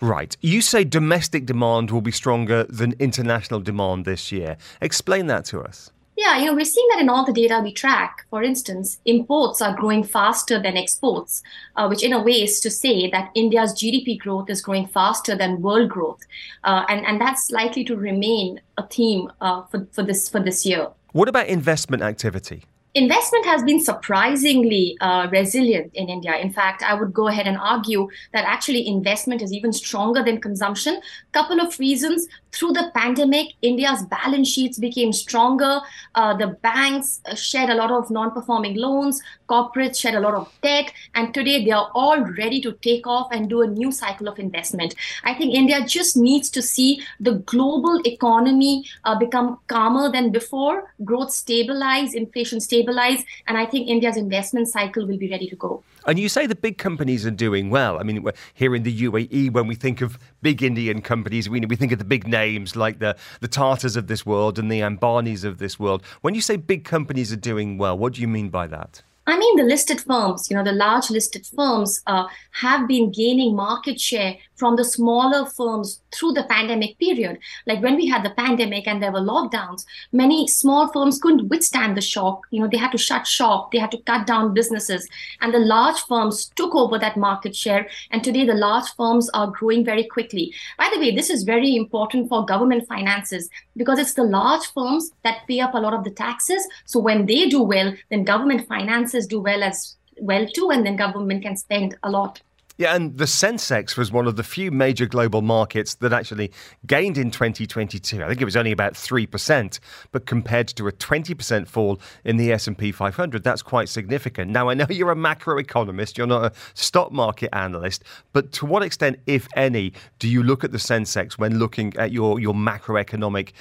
Right. 0.00 0.36
You 0.40 0.62
say 0.62 0.84
domestic 0.84 1.46
demand 1.46 1.90
will 1.90 2.00
be 2.00 2.10
stronger 2.10 2.64
than 2.64 2.94
international 2.98 3.60
demand 3.60 4.06
this 4.06 4.32
year. 4.32 4.56
Explain 4.80 5.26
that 5.26 5.44
to 5.46 5.60
us. 5.60 5.90
Yeah, 6.16 6.38
you 6.38 6.46
know, 6.46 6.54
we're 6.54 6.64
seeing 6.64 6.86
that 6.90 7.00
in 7.00 7.08
all 7.08 7.24
the 7.24 7.32
data 7.32 7.60
we 7.62 7.72
track. 7.72 8.26
For 8.30 8.42
instance, 8.42 9.00
imports 9.04 9.60
are 9.60 9.74
growing 9.74 10.04
faster 10.04 10.60
than 10.62 10.76
exports, 10.76 11.42
uh, 11.76 11.86
which 11.88 12.04
in 12.04 12.12
a 12.12 12.22
way 12.22 12.42
is 12.42 12.60
to 12.60 12.70
say 12.70 13.10
that 13.10 13.30
India's 13.34 13.72
GDP 13.72 14.18
growth 14.18 14.48
is 14.48 14.62
growing 14.62 14.86
faster 14.86 15.36
than 15.36 15.60
world 15.60 15.90
growth, 15.90 16.20
uh, 16.62 16.84
and 16.88 17.04
and 17.04 17.20
that's 17.20 17.50
likely 17.50 17.84
to 17.84 17.96
remain 17.96 18.60
a 18.78 18.86
theme 18.86 19.30
uh, 19.40 19.62
for 19.62 19.86
for 19.92 20.02
this 20.02 20.28
for 20.28 20.40
this 20.40 20.64
year. 20.64 20.88
What 21.12 21.28
about 21.28 21.48
investment 21.48 22.02
activity? 22.02 22.64
Investment 22.94 23.44
has 23.44 23.62
been 23.62 23.80
surprisingly 23.80 24.96
uh, 25.00 25.28
resilient 25.30 25.90
in 25.94 26.08
India. 26.08 26.36
In 26.36 26.52
fact, 26.52 26.82
I 26.82 26.94
would 26.94 27.12
go 27.12 27.28
ahead 27.28 27.46
and 27.46 27.56
argue 27.56 28.08
that 28.32 28.44
actually 28.44 28.86
investment 28.86 29.42
is 29.42 29.52
even 29.52 29.72
stronger 29.72 30.22
than 30.22 30.40
consumption. 30.40 31.00
Couple 31.32 31.60
of 31.60 31.78
reasons. 31.78 32.28
Through 32.52 32.74
the 32.74 32.92
pandemic, 32.94 33.48
India's 33.62 34.04
balance 34.04 34.48
sheets 34.48 34.78
became 34.78 35.12
stronger. 35.12 35.80
Uh, 36.14 36.36
the 36.36 36.46
banks 36.62 37.20
shed 37.34 37.68
a 37.68 37.74
lot 37.74 37.90
of 37.90 38.10
non-performing 38.10 38.76
loans. 38.76 39.20
Corporates 39.48 39.98
shed 39.98 40.14
a 40.14 40.20
lot 40.20 40.34
of 40.34 40.48
debt, 40.62 40.92
and 41.16 41.34
today 41.34 41.64
they 41.64 41.72
are 41.72 41.90
all 41.94 42.20
ready 42.20 42.60
to 42.60 42.72
take 42.74 43.08
off 43.08 43.28
and 43.32 43.50
do 43.50 43.62
a 43.62 43.66
new 43.66 43.90
cycle 43.90 44.28
of 44.28 44.38
investment. 44.38 44.94
I 45.24 45.34
think 45.34 45.52
India 45.52 45.84
just 45.84 46.16
needs 46.16 46.48
to 46.50 46.62
see 46.62 47.02
the 47.18 47.34
global 47.40 48.00
economy 48.06 48.86
uh, 49.02 49.18
become 49.18 49.58
calmer 49.66 50.10
than 50.10 50.30
before, 50.30 50.92
growth 51.04 51.32
stabilize, 51.32 52.14
inflation 52.14 52.60
stabilize 52.60 52.83
stabilize. 52.84 53.24
And 53.46 53.56
I 53.56 53.66
think 53.66 53.88
India's 53.88 54.16
investment 54.16 54.68
cycle 54.68 55.06
will 55.06 55.16
be 55.16 55.30
ready 55.30 55.48
to 55.48 55.56
go. 55.56 55.82
And 56.06 56.18
you 56.18 56.28
say 56.28 56.46
the 56.46 56.54
big 56.54 56.78
companies 56.78 57.26
are 57.26 57.30
doing 57.30 57.70
well. 57.70 57.98
I 57.98 58.02
mean, 58.02 58.28
here 58.52 58.74
in 58.74 58.82
the 58.82 59.02
UAE, 59.02 59.52
when 59.52 59.66
we 59.66 59.74
think 59.74 60.00
of 60.00 60.18
big 60.42 60.62
Indian 60.62 61.00
companies, 61.00 61.48
we, 61.48 61.60
we 61.60 61.76
think 61.76 61.92
of 61.92 61.98
the 61.98 62.04
big 62.04 62.26
names 62.26 62.76
like 62.76 62.98
the, 62.98 63.16
the 63.40 63.48
Tatas 63.48 63.96
of 63.96 64.06
this 64.06 64.26
world 64.26 64.58
and 64.58 64.70
the 64.70 64.80
Ambanis 64.80 65.44
of 65.44 65.58
this 65.58 65.78
world. 65.78 66.02
When 66.20 66.34
you 66.34 66.40
say 66.40 66.56
big 66.56 66.84
companies 66.84 67.32
are 67.32 67.36
doing 67.36 67.78
well, 67.78 67.96
what 67.96 68.14
do 68.14 68.20
you 68.20 68.28
mean 68.28 68.50
by 68.50 68.66
that? 68.66 69.02
I 69.26 69.38
mean, 69.38 69.56
the 69.56 69.62
listed 69.62 70.02
firms, 70.02 70.50
you 70.50 70.56
know, 70.56 70.62
the 70.62 70.72
large 70.72 71.08
listed 71.08 71.46
firms 71.46 72.02
uh, 72.06 72.26
have 72.60 72.86
been 72.86 73.10
gaining 73.10 73.56
market 73.56 73.98
share 73.98 74.36
from 74.56 74.76
the 74.76 74.84
smaller 74.84 75.46
firms 75.46 76.00
through 76.12 76.32
the 76.32 76.44
pandemic 76.44 76.98
period. 76.98 77.38
Like 77.66 77.82
when 77.82 77.96
we 77.96 78.06
had 78.06 78.24
the 78.24 78.30
pandemic 78.30 78.86
and 78.86 79.02
there 79.02 79.12
were 79.12 79.20
lockdowns, 79.20 79.84
many 80.12 80.46
small 80.46 80.88
firms 80.92 81.18
couldn't 81.18 81.48
withstand 81.48 81.96
the 81.96 82.00
shock. 82.00 82.42
You 82.50 82.60
know, 82.60 82.68
they 82.68 82.76
had 82.76 82.92
to 82.92 82.98
shut 82.98 83.26
shop, 83.26 83.72
they 83.72 83.78
had 83.78 83.90
to 83.92 84.02
cut 84.02 84.26
down 84.26 84.54
businesses, 84.54 85.08
and 85.40 85.52
the 85.52 85.58
large 85.58 86.00
firms 86.02 86.50
took 86.56 86.74
over 86.74 86.98
that 86.98 87.16
market 87.16 87.54
share. 87.54 87.88
And 88.10 88.22
today, 88.22 88.44
the 88.44 88.54
large 88.54 88.88
firms 88.96 89.30
are 89.34 89.50
growing 89.50 89.84
very 89.84 90.04
quickly. 90.04 90.54
By 90.78 90.90
the 90.92 91.00
way, 91.00 91.14
this 91.14 91.30
is 91.30 91.42
very 91.42 91.76
important 91.76 92.28
for 92.28 92.46
government 92.46 92.86
finances 92.88 93.48
because 93.76 93.98
it's 93.98 94.14
the 94.14 94.24
large 94.24 94.66
firms 94.72 95.10
that 95.22 95.46
pay 95.48 95.60
up 95.60 95.74
a 95.74 95.78
lot 95.78 95.94
of 95.94 96.04
the 96.04 96.10
taxes. 96.10 96.66
So 96.84 97.00
when 97.00 97.26
they 97.26 97.48
do 97.48 97.62
well, 97.62 97.94
then 98.10 98.24
government 98.24 98.68
finances 98.68 99.26
do 99.26 99.40
well 99.40 99.62
as 99.62 99.96
well 100.20 100.46
too, 100.46 100.70
and 100.70 100.86
then 100.86 100.96
government 100.96 101.42
can 101.42 101.56
spend 101.56 101.96
a 102.02 102.10
lot. 102.10 102.40
Yeah, 102.76 102.96
and 102.96 103.16
the 103.16 103.26
Sensex 103.26 103.96
was 103.96 104.10
one 104.10 104.26
of 104.26 104.34
the 104.34 104.42
few 104.42 104.72
major 104.72 105.06
global 105.06 105.42
markets 105.42 105.94
that 105.96 106.12
actually 106.12 106.50
gained 106.84 107.16
in 107.16 107.30
2022. 107.30 108.20
I 108.20 108.26
think 108.26 108.40
it 108.40 108.44
was 108.44 108.56
only 108.56 108.72
about 108.72 108.94
3%, 108.94 109.78
but 110.10 110.26
compared 110.26 110.66
to 110.68 110.88
a 110.88 110.92
20% 110.92 111.68
fall 111.68 112.00
in 112.24 112.36
the 112.36 112.50
S&P 112.50 112.90
500, 112.90 113.44
that's 113.44 113.62
quite 113.62 113.88
significant. 113.88 114.50
Now, 114.50 114.70
I 114.70 114.74
know 114.74 114.86
you're 114.90 115.12
a 115.12 115.16
macroeconomist, 115.16 116.18
you're 116.18 116.26
not 116.26 116.46
a 116.46 116.52
stock 116.74 117.12
market 117.12 117.50
analyst, 117.54 118.02
but 118.32 118.50
to 118.54 118.66
what 118.66 118.82
extent, 118.82 119.20
if 119.26 119.46
any, 119.54 119.92
do 120.18 120.28
you 120.28 120.42
look 120.42 120.64
at 120.64 120.72
the 120.72 120.78
Sensex 120.78 121.34
when 121.34 121.60
looking 121.60 121.96
at 121.96 122.10
your, 122.10 122.40
your 122.40 122.54
macroeconomic 122.54 123.52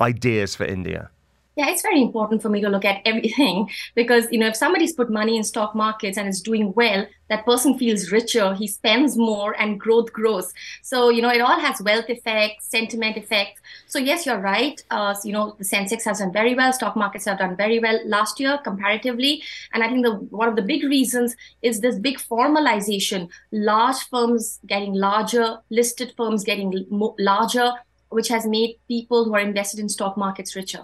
ideas 0.00 0.56
for 0.56 0.64
India? 0.64 1.10
Yeah, 1.60 1.68
it's 1.68 1.82
very 1.82 2.00
important 2.00 2.40
for 2.40 2.48
me 2.48 2.62
to 2.62 2.70
look 2.70 2.86
at 2.86 3.02
everything 3.04 3.68
because 3.94 4.26
you 4.30 4.38
know 4.38 4.46
if 4.46 4.56
somebody's 4.56 4.94
put 4.94 5.10
money 5.10 5.36
in 5.36 5.44
stock 5.44 5.74
markets 5.74 6.16
and 6.16 6.26
is 6.26 6.40
doing 6.40 6.72
well, 6.72 7.06
that 7.28 7.44
person 7.44 7.76
feels 7.78 8.10
richer, 8.10 8.54
he 8.54 8.66
spends 8.66 9.18
more, 9.18 9.54
and 9.60 9.78
growth 9.78 10.10
grows. 10.10 10.54
So 10.80 11.10
you 11.10 11.20
know 11.20 11.28
it 11.28 11.42
all 11.42 11.60
has 11.60 11.82
wealth 11.82 12.08
effects, 12.08 12.64
sentiment 12.70 13.18
effects. 13.18 13.60
So 13.88 13.98
yes, 13.98 14.24
you're 14.24 14.40
right. 14.40 14.82
Uh, 14.90 15.14
you 15.22 15.34
know 15.34 15.54
the 15.58 15.66
Sensex 15.66 16.02
has 16.04 16.20
done 16.20 16.32
very 16.32 16.54
well, 16.54 16.72
stock 16.72 16.96
markets 16.96 17.26
have 17.26 17.36
done 17.36 17.58
very 17.58 17.78
well 17.78 18.00
last 18.06 18.40
year 18.40 18.56
comparatively, 18.64 19.42
and 19.74 19.84
I 19.84 19.88
think 19.90 20.02
the 20.06 20.14
one 20.14 20.48
of 20.48 20.56
the 20.56 20.62
big 20.62 20.82
reasons 20.82 21.36
is 21.60 21.80
this 21.80 21.98
big 21.98 22.16
formalization, 22.16 23.28
large 23.52 24.00
firms 24.08 24.60
getting 24.66 24.94
larger, 24.94 25.58
listed 25.68 26.14
firms 26.16 26.42
getting 26.42 26.86
larger 27.18 27.74
which 28.10 28.28
has 28.28 28.46
made 28.46 28.76
people 28.88 29.24
who 29.24 29.34
are 29.34 29.40
invested 29.40 29.80
in 29.80 29.88
stock 29.88 30.16
markets 30.16 30.54
richer. 30.54 30.82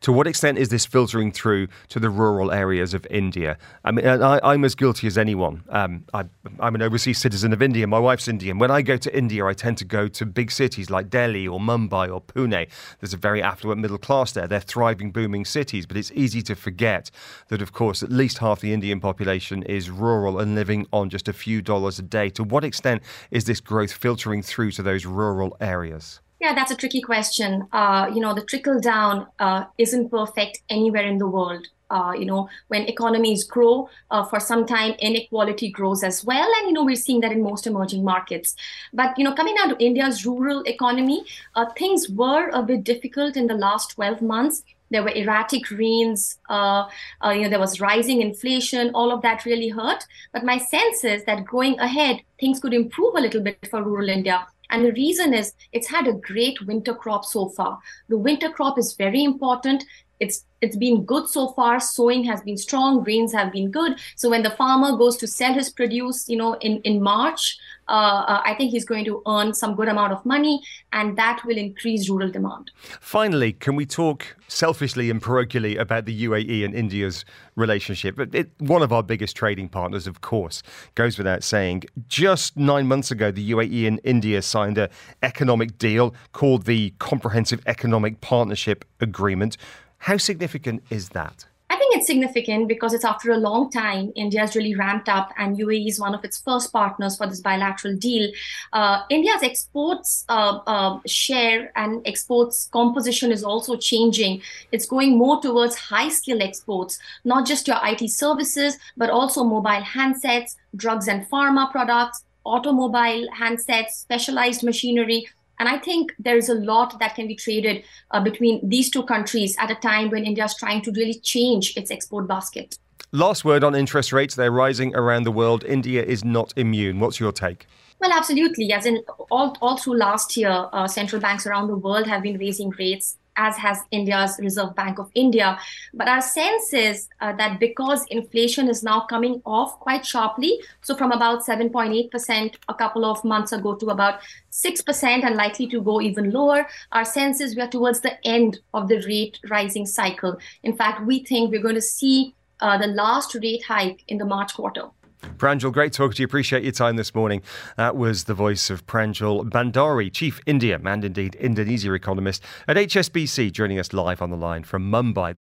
To 0.00 0.12
what 0.12 0.26
extent 0.26 0.56
is 0.56 0.70
this 0.70 0.86
filtering 0.86 1.30
through 1.32 1.68
to 1.88 2.00
the 2.00 2.08
rural 2.08 2.50
areas 2.50 2.94
of 2.94 3.06
India? 3.10 3.58
I 3.84 3.90
mean, 3.90 4.06
I, 4.06 4.54
am 4.54 4.64
as 4.64 4.74
guilty 4.74 5.06
as 5.06 5.18
anyone. 5.18 5.62
Um, 5.68 6.04
I, 6.14 6.24
I'm 6.58 6.74
an 6.74 6.82
overseas 6.82 7.18
citizen 7.18 7.52
of 7.52 7.60
India. 7.60 7.86
My 7.86 7.98
wife's 7.98 8.26
Indian. 8.26 8.58
When 8.58 8.70
I 8.70 8.82
go 8.82 8.96
to 8.96 9.16
India, 9.16 9.44
I 9.44 9.52
tend 9.52 9.78
to 9.78 9.84
go 9.84 10.08
to 10.08 10.24
big 10.24 10.50
cities 10.50 10.90
like 10.90 11.10
Delhi 11.10 11.46
or 11.46 11.60
Mumbai 11.60 12.12
or 12.12 12.22
Pune. 12.22 12.68
There's 13.00 13.12
a 13.12 13.18
very 13.18 13.42
affluent 13.42 13.80
middle 13.80 13.98
class 13.98 14.32
there. 14.32 14.46
They're 14.46 14.60
thriving, 14.60 15.10
booming 15.10 15.44
cities. 15.44 15.86
But 15.86 15.96
it's 15.96 16.12
easy 16.12 16.40
to 16.42 16.54
forget 16.54 17.10
that, 17.48 17.60
of 17.60 17.72
course, 17.72 18.02
at 18.02 18.10
least 18.10 18.38
half 18.38 18.60
the 18.60 18.72
Indian 18.72 19.00
population 19.00 19.62
is 19.64 19.90
rural 19.90 20.38
and 20.38 20.54
living 20.54 20.86
on 20.92 21.10
just 21.10 21.28
a 21.28 21.32
few 21.32 21.60
dollars 21.62 21.98
a 21.98 22.02
day. 22.02 22.30
To 22.30 22.44
what 22.44 22.64
extent 22.64 23.02
is 23.30 23.44
this 23.44 23.60
growth 23.60 23.92
filtering 23.92 24.42
through 24.42 24.70
to 24.72 24.82
those 24.82 25.04
rural 25.04 25.56
areas? 25.60 26.20
Yeah, 26.40 26.54
that's 26.54 26.70
a 26.70 26.76
tricky 26.76 27.02
question. 27.02 27.68
Uh, 27.70 28.10
you 28.14 28.20
know, 28.20 28.32
the 28.32 28.40
trickle 28.40 28.80
down 28.80 29.26
uh, 29.38 29.64
isn't 29.76 30.08
perfect 30.10 30.62
anywhere 30.70 31.06
in 31.06 31.18
the 31.18 31.26
world. 31.26 31.66
Uh, 31.90 32.12
you 32.16 32.24
know, 32.24 32.48
when 32.68 32.82
economies 32.82 33.44
grow, 33.44 33.90
uh, 34.10 34.24
for 34.24 34.40
some 34.40 34.64
time 34.64 34.92
inequality 35.00 35.70
grows 35.70 36.02
as 36.02 36.24
well, 36.24 36.48
and 36.58 36.68
you 36.68 36.72
know 36.72 36.84
we're 36.84 36.94
seeing 36.96 37.20
that 37.20 37.32
in 37.32 37.42
most 37.42 37.66
emerging 37.66 38.04
markets. 38.04 38.54
But 38.94 39.18
you 39.18 39.24
know, 39.24 39.34
coming 39.34 39.56
out 39.60 39.72
of 39.72 39.76
India's 39.80 40.24
rural 40.24 40.62
economy, 40.62 41.24
uh, 41.56 41.66
things 41.76 42.08
were 42.08 42.48
a 42.50 42.62
bit 42.62 42.84
difficult 42.84 43.36
in 43.36 43.46
the 43.46 43.54
last 43.54 43.90
12 43.90 44.22
months. 44.22 44.62
There 44.90 45.02
were 45.02 45.10
erratic 45.10 45.70
rains. 45.70 46.38
Uh, 46.48 46.86
you 47.24 47.42
know, 47.42 47.48
there 47.48 47.60
was 47.60 47.80
rising 47.80 48.22
inflation. 48.22 48.92
All 48.94 49.12
of 49.12 49.22
that 49.22 49.44
really 49.44 49.68
hurt. 49.68 50.04
But 50.32 50.44
my 50.44 50.58
sense 50.58 51.04
is 51.04 51.24
that 51.24 51.44
going 51.44 51.78
ahead, 51.78 52.22
things 52.40 52.60
could 52.60 52.72
improve 52.72 53.14
a 53.14 53.20
little 53.20 53.42
bit 53.42 53.68
for 53.68 53.82
rural 53.82 54.08
India 54.08 54.46
and 54.70 54.84
the 54.84 54.92
reason 54.92 55.34
is 55.34 55.52
it's 55.72 55.88
had 55.88 56.06
a 56.06 56.12
great 56.12 56.60
winter 56.66 56.94
crop 56.94 57.24
so 57.24 57.48
far. 57.48 57.78
The 58.08 58.16
winter 58.16 58.50
crop 58.50 58.78
is 58.78 58.94
very 58.94 59.24
important. 59.24 59.84
It's 60.20 60.44
it's 60.60 60.76
been 60.76 61.04
good 61.04 61.28
so 61.28 61.48
far. 61.48 61.80
Sowing 61.80 62.24
has 62.24 62.42
been 62.42 62.58
strong. 62.58 63.02
Rains 63.04 63.32
have 63.32 63.50
been 63.50 63.70
good. 63.70 63.98
So 64.16 64.28
when 64.28 64.42
the 64.42 64.50
farmer 64.50 64.96
goes 64.96 65.16
to 65.18 65.26
sell 65.26 65.54
his 65.54 65.70
produce, 65.70 66.28
you 66.28 66.36
know, 66.36 66.54
in 66.60 66.80
in 66.82 67.02
March, 67.02 67.58
uh, 67.90 67.92
uh, 68.28 68.42
I 68.44 68.54
think 68.54 68.70
he's 68.70 68.84
going 68.84 69.04
to 69.06 69.20
earn 69.26 69.52
some 69.52 69.74
good 69.74 69.88
amount 69.88 70.12
of 70.12 70.24
money, 70.24 70.62
and 70.92 71.18
that 71.18 71.42
will 71.44 71.56
increase 71.56 72.08
rural 72.08 72.30
demand. 72.30 72.70
Finally, 73.00 73.54
can 73.54 73.74
we 73.74 73.84
talk 73.84 74.36
selfishly 74.46 75.10
and 75.10 75.20
parochially 75.20 75.76
about 75.76 76.04
the 76.04 76.24
UAE 76.26 76.64
and 76.64 76.72
India's 76.72 77.24
relationship? 77.56 78.20
It, 78.32 78.50
one 78.58 78.82
of 78.82 78.92
our 78.92 79.02
biggest 79.02 79.34
trading 79.34 79.68
partners, 79.68 80.06
of 80.06 80.20
course, 80.20 80.62
goes 80.94 81.18
without 81.18 81.42
saying. 81.42 81.82
Just 82.06 82.56
nine 82.56 82.86
months 82.86 83.10
ago, 83.10 83.32
the 83.32 83.50
UAE 83.50 83.88
and 83.88 84.00
India 84.04 84.40
signed 84.40 84.78
an 84.78 84.88
economic 85.24 85.76
deal 85.76 86.14
called 86.32 86.66
the 86.66 86.94
Comprehensive 87.00 87.60
Economic 87.66 88.20
Partnership 88.20 88.84
Agreement. 89.00 89.56
How 90.00 90.16
significant 90.16 90.82
is 90.88 91.10
that? 91.10 91.44
I 91.68 91.76
think 91.76 91.94
it's 91.94 92.06
significant 92.06 92.68
because 92.68 92.94
it's 92.94 93.04
after 93.04 93.30
a 93.30 93.36
long 93.36 93.70
time. 93.70 94.12
India 94.16 94.40
has 94.40 94.56
really 94.56 94.74
ramped 94.74 95.10
up, 95.10 95.30
and 95.36 95.58
UAE 95.58 95.88
is 95.88 96.00
one 96.00 96.14
of 96.14 96.24
its 96.24 96.40
first 96.40 96.72
partners 96.72 97.18
for 97.18 97.26
this 97.26 97.40
bilateral 97.40 97.96
deal. 97.96 98.32
Uh, 98.72 99.02
India's 99.10 99.42
exports 99.42 100.24
uh, 100.30 100.58
uh, 100.66 100.98
share 101.06 101.70
and 101.76 102.04
exports 102.08 102.70
composition 102.72 103.30
is 103.30 103.44
also 103.44 103.76
changing. 103.76 104.40
It's 104.72 104.86
going 104.86 105.18
more 105.18 105.40
towards 105.40 105.76
high 105.76 106.08
skill 106.08 106.42
exports, 106.42 106.98
not 107.24 107.46
just 107.46 107.68
your 107.68 107.78
IT 107.84 108.10
services, 108.10 108.78
but 108.96 109.10
also 109.10 109.44
mobile 109.44 109.84
handsets, 109.84 110.56
drugs 110.74 111.08
and 111.08 111.28
pharma 111.30 111.70
products, 111.70 112.24
automobile 112.44 113.28
handsets, 113.28 113.90
specialized 113.90 114.62
machinery. 114.62 115.28
And 115.60 115.68
I 115.68 115.78
think 115.78 116.14
there's 116.18 116.48
a 116.48 116.54
lot 116.54 116.98
that 117.00 117.14
can 117.14 117.28
be 117.28 117.36
traded 117.36 117.84
uh, 118.12 118.20
between 118.20 118.66
these 118.66 118.88
two 118.88 119.02
countries 119.02 119.54
at 119.58 119.70
a 119.70 119.74
time 119.74 120.08
when 120.08 120.24
India 120.24 120.46
is 120.46 120.54
trying 120.54 120.80
to 120.82 120.90
really 120.90 121.20
change 121.20 121.76
its 121.76 121.90
export 121.90 122.26
basket. 122.26 122.78
Last 123.12 123.44
word 123.44 123.62
on 123.62 123.74
interest 123.74 124.10
rates. 124.10 124.34
They're 124.34 124.50
rising 124.50 124.96
around 124.96 125.24
the 125.24 125.30
world. 125.30 125.62
India 125.64 126.02
is 126.02 126.24
not 126.24 126.54
immune. 126.56 126.98
What's 126.98 127.20
your 127.20 127.30
take? 127.30 127.66
Well, 128.00 128.10
absolutely. 128.10 128.72
As 128.72 128.86
in 128.86 129.04
all, 129.30 129.54
all 129.60 129.76
through 129.76 129.98
last 129.98 130.34
year, 130.34 130.66
uh, 130.72 130.88
central 130.88 131.20
banks 131.20 131.46
around 131.46 131.66
the 131.66 131.76
world 131.76 132.06
have 132.06 132.22
been 132.22 132.38
raising 132.38 132.70
rates 132.70 133.18
as 133.40 133.56
has 133.56 133.78
India's 133.90 134.38
Reserve 134.38 134.74
Bank 134.74 134.98
of 134.98 135.10
India. 135.14 135.58
But 135.94 136.08
our 136.08 136.20
sense 136.20 136.72
is 136.74 137.08
uh, 137.20 137.32
that 137.36 137.58
because 137.58 138.04
inflation 138.10 138.68
is 138.68 138.82
now 138.82 139.00
coming 139.12 139.40
off 139.46 139.80
quite 139.80 140.04
sharply, 140.04 140.60
so 140.82 140.94
from 140.94 141.10
about 141.12 141.46
7.8% 141.46 142.54
a 142.68 142.74
couple 142.74 143.04
of 143.04 143.24
months 143.24 143.52
ago 143.52 143.74
to 143.76 143.86
about 143.86 144.20
6% 144.52 145.24
and 145.24 145.36
likely 145.36 145.66
to 145.68 145.80
go 145.80 146.00
even 146.00 146.30
lower, 146.30 146.66
our 146.92 147.04
sense 147.04 147.40
is 147.40 147.56
we 147.56 147.62
are 147.62 147.74
towards 147.76 148.00
the 148.00 148.14
end 148.26 148.60
of 148.74 148.88
the 148.88 149.02
rate 149.06 149.38
rising 149.48 149.86
cycle. 149.86 150.36
In 150.62 150.76
fact, 150.76 151.06
we 151.06 151.24
think 151.24 151.50
we're 151.50 151.62
going 151.62 151.82
to 151.82 151.90
see 151.98 152.34
uh, 152.60 152.76
the 152.76 152.88
last 152.88 153.34
rate 153.34 153.64
hike 153.64 154.04
in 154.08 154.18
the 154.18 154.26
March 154.26 154.54
quarter. 154.54 154.88
Pranjul, 155.36 155.72
great 155.72 155.92
talking 155.92 156.14
to 156.14 156.22
you. 156.22 156.26
Appreciate 156.26 156.62
your 156.62 156.72
time 156.72 156.96
this 156.96 157.14
morning. 157.14 157.42
That 157.76 157.96
was 157.96 158.24
the 158.24 158.34
voice 158.34 158.70
of 158.70 158.86
Pranjul 158.86 159.48
Bhandari, 159.48 160.12
Chief 160.12 160.40
India 160.46 160.80
and 160.84 161.04
indeed 161.04 161.34
Indonesia 161.36 161.92
economist 161.92 162.42
at 162.66 162.76
HSBC, 162.76 163.52
joining 163.52 163.78
us 163.78 163.92
live 163.92 164.22
on 164.22 164.30
the 164.30 164.36
line 164.36 164.64
from 164.64 164.90
Mumbai. 164.90 165.34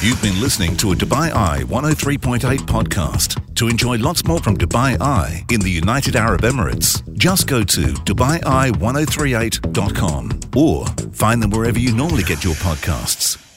You've 0.00 0.22
been 0.22 0.40
listening 0.40 0.76
to 0.76 0.92
a 0.92 0.94
Dubai 0.94 1.32
Eye 1.32 1.64
103.8 1.64 2.58
podcast. 2.58 3.44
To 3.56 3.66
enjoy 3.66 3.98
lots 3.98 4.24
more 4.24 4.38
from 4.38 4.56
Dubai 4.56 4.96
Eye 5.00 5.44
in 5.50 5.58
the 5.58 5.70
United 5.70 6.14
Arab 6.14 6.42
Emirates, 6.42 7.02
just 7.14 7.48
go 7.48 7.64
to 7.64 7.80
DubaiEye1038.com 7.80 10.40
or 10.56 10.86
find 11.12 11.42
them 11.42 11.50
wherever 11.50 11.80
you 11.80 11.92
normally 11.92 12.22
get 12.22 12.44
your 12.44 12.54
podcasts. 12.54 13.47